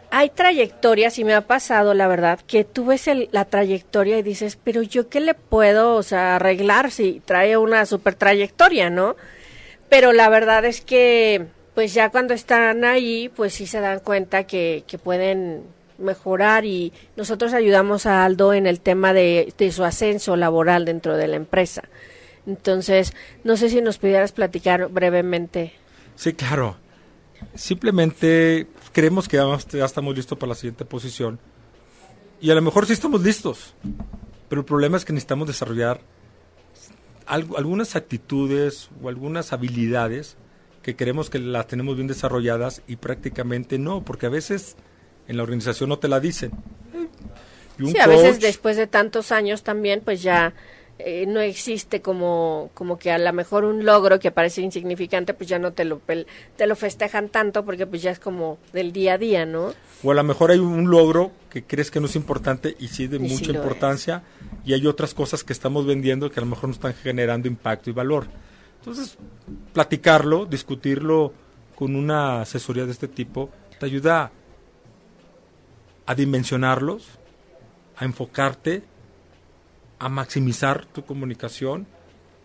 [0.09, 4.57] hay trayectorias y me ha pasado, la verdad, que tú ves la trayectoria y dices,
[4.63, 9.15] pero yo qué le puedo, o sea, arreglar si trae una super trayectoria, ¿no?
[9.89, 14.45] Pero la verdad es que, pues ya cuando están ahí, pues sí se dan cuenta
[14.45, 15.63] que, que pueden
[15.97, 21.27] mejorar y nosotros ayudamos a Aldo en el tema de su ascenso laboral dentro de
[21.27, 21.83] la empresa.
[22.47, 25.73] Entonces, no sé si nos pudieras platicar brevemente.
[26.15, 26.77] Sí, claro.
[27.53, 31.39] Simplemente creemos que ya estamos listos para la siguiente posición.
[32.39, 33.75] Y a lo mejor sí estamos listos.
[34.49, 35.99] Pero el problema es que necesitamos desarrollar
[37.25, 40.37] algunas actitudes o algunas habilidades
[40.81, 44.77] que creemos que las tenemos bien desarrolladas y prácticamente no, porque a veces
[45.27, 46.51] en la organización no te la dicen.
[47.77, 50.53] sí, a veces después de tantos años también, pues ya
[50.99, 55.47] eh, no existe como, como que a lo mejor un logro que parece insignificante, pues
[55.47, 56.01] ya no te lo,
[56.55, 59.73] te lo festejan tanto porque pues ya es como del día a día, ¿no?
[60.03, 63.07] O a lo mejor hay un logro que crees que no es importante y sí
[63.07, 64.23] de mucha importancia
[64.65, 67.89] y hay otras cosas que estamos vendiendo que a lo mejor no están generando impacto
[67.89, 68.27] y valor.
[68.79, 69.17] Entonces,
[69.73, 71.33] platicarlo, discutirlo
[71.75, 74.31] con una asesoría de este tipo te ayuda
[76.07, 77.05] a dimensionarlos,
[77.97, 78.83] a enfocarte
[79.99, 81.87] a maximizar tu comunicación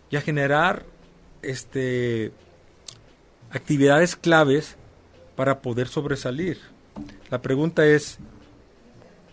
[0.09, 0.85] y a generar
[1.41, 2.31] este
[3.51, 4.77] actividades claves
[5.35, 6.59] para poder sobresalir.
[7.29, 8.17] La pregunta es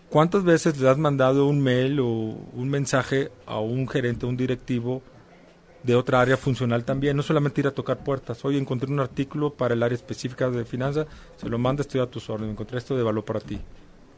[0.09, 4.37] ¿cuántas veces le has mandado un mail o un mensaje a un gerente, a un
[4.37, 5.01] directivo
[5.83, 7.17] de otra área funcional también?
[7.17, 8.43] No solamente ir a tocar puertas.
[8.45, 11.07] Hoy encontré un artículo para el área específica de finanzas,
[11.37, 13.59] se lo manda, estoy a tus órdenes, encontré esto de valor para ti.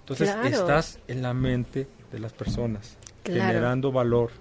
[0.01, 4.31] Entonces estás en la mente de las personas generando valor.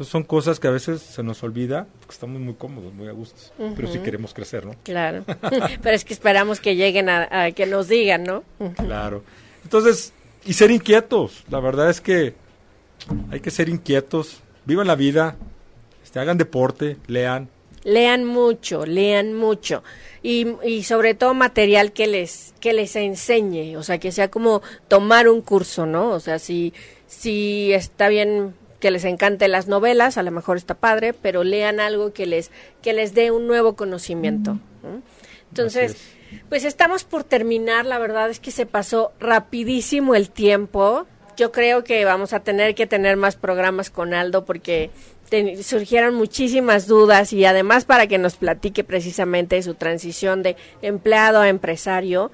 [0.00, 3.52] son cosas que a veces se nos olvida, porque estamos muy cómodos, muy a gusto,
[3.76, 4.74] pero sí queremos crecer, ¿no?
[4.82, 5.24] Claro,
[5.82, 8.44] pero es que esperamos que lleguen a, que nos digan, ¿no?
[8.76, 9.22] claro.
[9.62, 10.12] Entonces,
[10.44, 12.34] y ser inquietos, la verdad es que
[13.30, 15.36] hay que ser inquietos, vivan la vida,
[16.02, 17.48] este, hagan deporte, lean.
[17.82, 19.82] Lean mucho, lean mucho.
[20.22, 24.60] Y, y sobre todo material que les, que les enseñe, o sea, que sea como
[24.88, 26.10] tomar un curso, ¿no?
[26.10, 26.74] O sea, si
[27.10, 31.80] si está bien que les encante las novelas, a lo mejor está padre, pero lean
[31.80, 32.52] algo que les,
[32.82, 34.58] que les dé un nuevo conocimiento.
[35.50, 35.96] Entonces,
[36.48, 41.06] pues estamos por terminar, la verdad es que se pasó rapidísimo el tiempo.
[41.36, 44.90] Yo creo que vamos a tener que tener más programas con Aldo porque
[45.62, 51.48] surgieron muchísimas dudas y además para que nos platique precisamente su transición de empleado a
[51.48, 52.30] empresario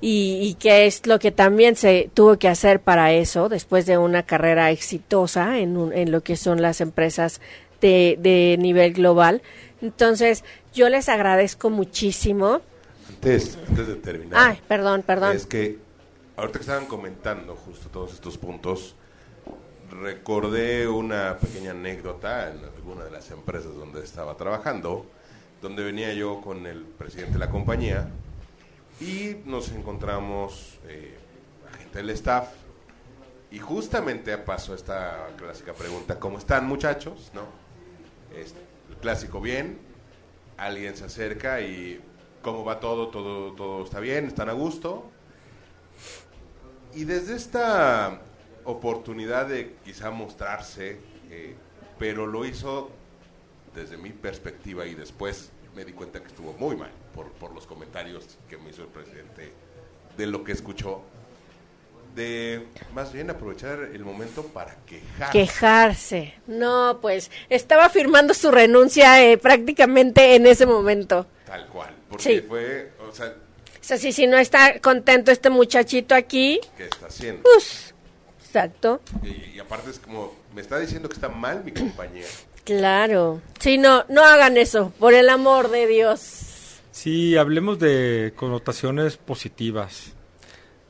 [0.00, 4.22] y, qué es lo que también se tuvo que hacer para eso después de una
[4.22, 7.40] carrera exitosa en, en lo que son las empresas
[7.80, 9.42] de, de nivel global.
[9.82, 12.60] Entonces, yo les agradezco muchísimo.
[13.08, 14.50] Antes, antes de terminar.
[14.50, 15.34] Ay, perdón, perdón.
[15.34, 15.78] Es que
[16.36, 18.94] ahorita que estaban comentando justo todos estos puntos,
[19.90, 25.06] recordé una pequeña anécdota en alguna de las empresas donde estaba trabajando,
[25.60, 28.08] donde venía yo con el presidente de la compañía
[29.00, 31.16] y nos encontramos eh,
[31.78, 32.48] gente del staff
[33.50, 37.30] y justamente pasó esta clásica pregunta, ¿cómo están muchachos?
[37.34, 37.68] ¿No?
[38.34, 39.78] el clásico bien,
[40.56, 42.00] alguien se acerca y
[42.42, 43.08] ¿cómo va todo?
[43.08, 44.26] ¿Todo, todo está bien?
[44.26, 45.10] ¿Están a gusto?
[46.94, 48.20] Y desde esta
[48.64, 51.56] oportunidad de quizá mostrarse, eh,
[51.98, 52.90] pero lo hizo
[53.74, 57.66] desde mi perspectiva y después me di cuenta que estuvo muy mal por, por los
[57.66, 59.52] comentarios que me hizo el presidente
[60.16, 61.02] de lo que escuchó
[62.14, 62.64] de
[62.94, 65.32] más bien aprovechar el momento para quejarse.
[65.32, 66.34] Quejarse.
[66.46, 71.26] No, pues estaba firmando su renuncia eh, prácticamente en ese momento.
[71.44, 73.34] Tal cual, porque fue, o sea...
[73.80, 76.60] O sea, si, si no está contento este muchachito aquí...
[76.76, 77.42] ¿Qué está haciendo?
[77.42, 77.94] Pues,
[78.44, 79.00] exacto.
[79.24, 82.26] Y, y aparte es como, me está diciendo que está mal mi compañía.
[82.64, 83.40] Claro.
[83.58, 86.47] Sí, no, no hagan eso, por el amor de Dios.
[86.98, 90.14] Sí, hablemos de connotaciones positivas.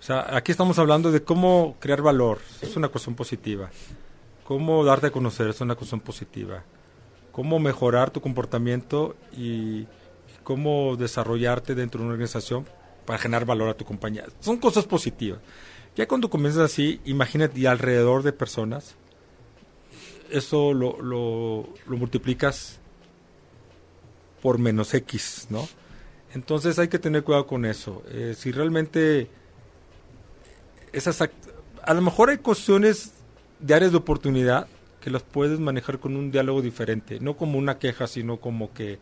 [0.00, 3.68] O sea, aquí estamos hablando de cómo crear valor, es una cuestión positiva.
[4.42, 6.64] Cómo darte a conocer, es una cuestión positiva.
[7.30, 9.86] Cómo mejorar tu comportamiento y
[10.44, 12.64] cómo desarrollarte dentro de una organización
[13.04, 14.24] para generar valor a tu compañía.
[14.40, 15.40] Son cosas positivas.
[15.94, 18.96] Ya cuando comienzas así, imagínate alrededor de personas
[20.30, 22.78] eso lo, lo, multiplicas
[24.40, 25.68] por menos X, ¿no?
[26.38, 28.04] Entonces hay que tener cuidado con eso.
[28.12, 29.26] Eh, si realmente
[30.92, 33.12] esas a lo mejor hay cuestiones
[33.58, 34.68] de áreas de oportunidad
[35.00, 39.00] que las puedes manejar con un diálogo diferente, no como una queja, sino como que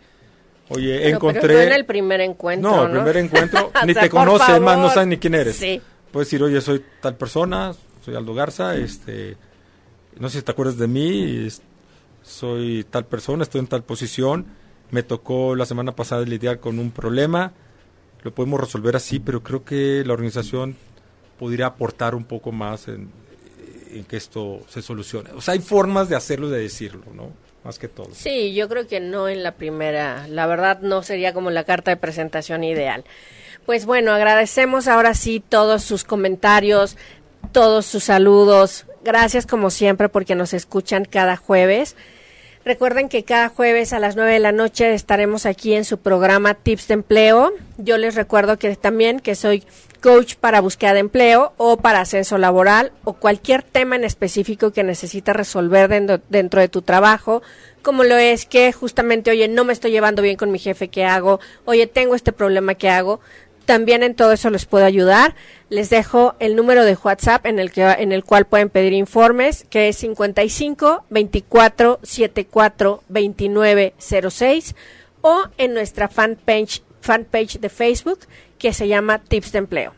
[0.70, 4.88] oye, encontré en el primer encuentro, no, el primer encuentro ni te conoce, más no
[4.88, 5.58] sabes ni quién eres.
[6.10, 9.36] Puedes decir, "Oye, soy tal persona, soy Aldo Garza, este
[10.18, 11.48] no sé si te acuerdas de mí,
[12.22, 14.46] soy tal persona, estoy en tal posición,
[14.90, 17.52] me tocó la semana pasada lidiar con un problema,
[18.22, 20.76] lo podemos resolver así, pero creo que la organización
[21.38, 23.10] podría aportar un poco más en,
[24.08, 25.30] que esto se solucione.
[25.32, 27.30] O sea, hay formas de hacerlo, de decirlo, ¿no?
[27.64, 28.08] Más que todo.
[28.12, 31.90] Sí, yo creo que no en la primera, la verdad no sería como la carta
[31.90, 33.04] de presentación ideal.
[33.64, 36.96] Pues bueno, agradecemos ahora sí todos sus comentarios,
[37.52, 41.94] todos sus saludos, Gracias como siempre porque nos escuchan cada jueves.
[42.66, 46.54] Recuerden que cada jueves a las 9 de la noche estaremos aquí en su programa
[46.54, 47.52] Tips de Empleo.
[47.78, 49.62] Yo les recuerdo que también que soy
[50.02, 54.82] coach para búsqueda de empleo o para ascenso laboral o cualquier tema en específico que
[54.82, 57.40] necesitas resolver dentro, dentro de tu trabajo,
[57.82, 61.04] como lo es que justamente, oye, no me estoy llevando bien con mi jefe, ¿qué
[61.04, 61.38] hago?
[61.66, 63.20] Oye, tengo este problema, ¿qué hago?
[63.66, 65.34] También en todo eso les puedo ayudar.
[65.68, 69.66] Les dejo el número de WhatsApp en el que en el cual pueden pedir informes,
[69.68, 74.76] que es 55 24 74 29 06
[75.20, 78.20] o en nuestra fanpage fanpage de Facebook
[78.58, 79.92] que se llama Tips de Empleo.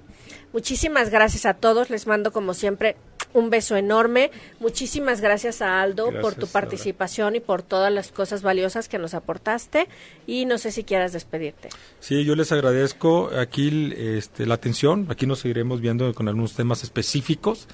[0.52, 1.90] Muchísimas gracias a todos.
[1.90, 2.96] Les mando como siempre
[3.38, 4.30] un beso enorme.
[4.60, 9.14] Muchísimas gracias a Aldo por tu participación y por todas las cosas valiosas que nos
[9.14, 9.88] aportaste.
[10.26, 11.68] Y no sé si quieras despedirte.
[12.00, 15.06] Sí, yo les agradezco aquí este, la atención.
[15.10, 17.68] Aquí nos seguiremos viendo con algunos temas específicos.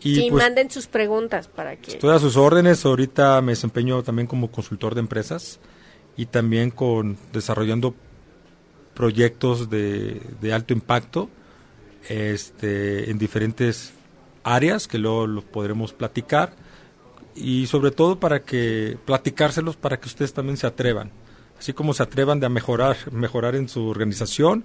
[0.00, 1.92] Y sí, pues, manden sus preguntas para que...
[1.92, 2.84] Estoy a sus órdenes.
[2.84, 5.58] Ahorita me desempeño también como consultor de empresas
[6.16, 7.94] y también con desarrollando
[8.94, 11.28] proyectos de, de alto impacto
[12.08, 13.92] este, en diferentes
[14.54, 16.52] áreas que luego lo podremos platicar
[17.34, 21.10] y sobre todo para que platicárselos para que ustedes también se atrevan,
[21.58, 24.64] así como se atrevan de a mejorar, mejorar en su organización,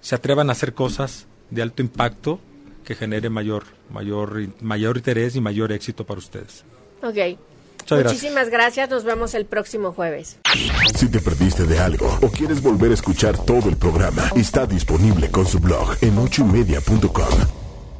[0.00, 2.40] se atrevan a hacer cosas de alto impacto
[2.84, 6.64] que genere mayor, mayor, mayor interés y mayor éxito para ustedes.
[7.02, 7.38] Ok.
[7.90, 8.90] Muchísimas gracias.
[8.90, 10.38] Nos vemos el próximo jueves.
[10.94, 15.30] Si te perdiste de algo o quieres volver a escuchar todo el programa, está disponible
[15.30, 17.57] con su blog en ochoymedia.com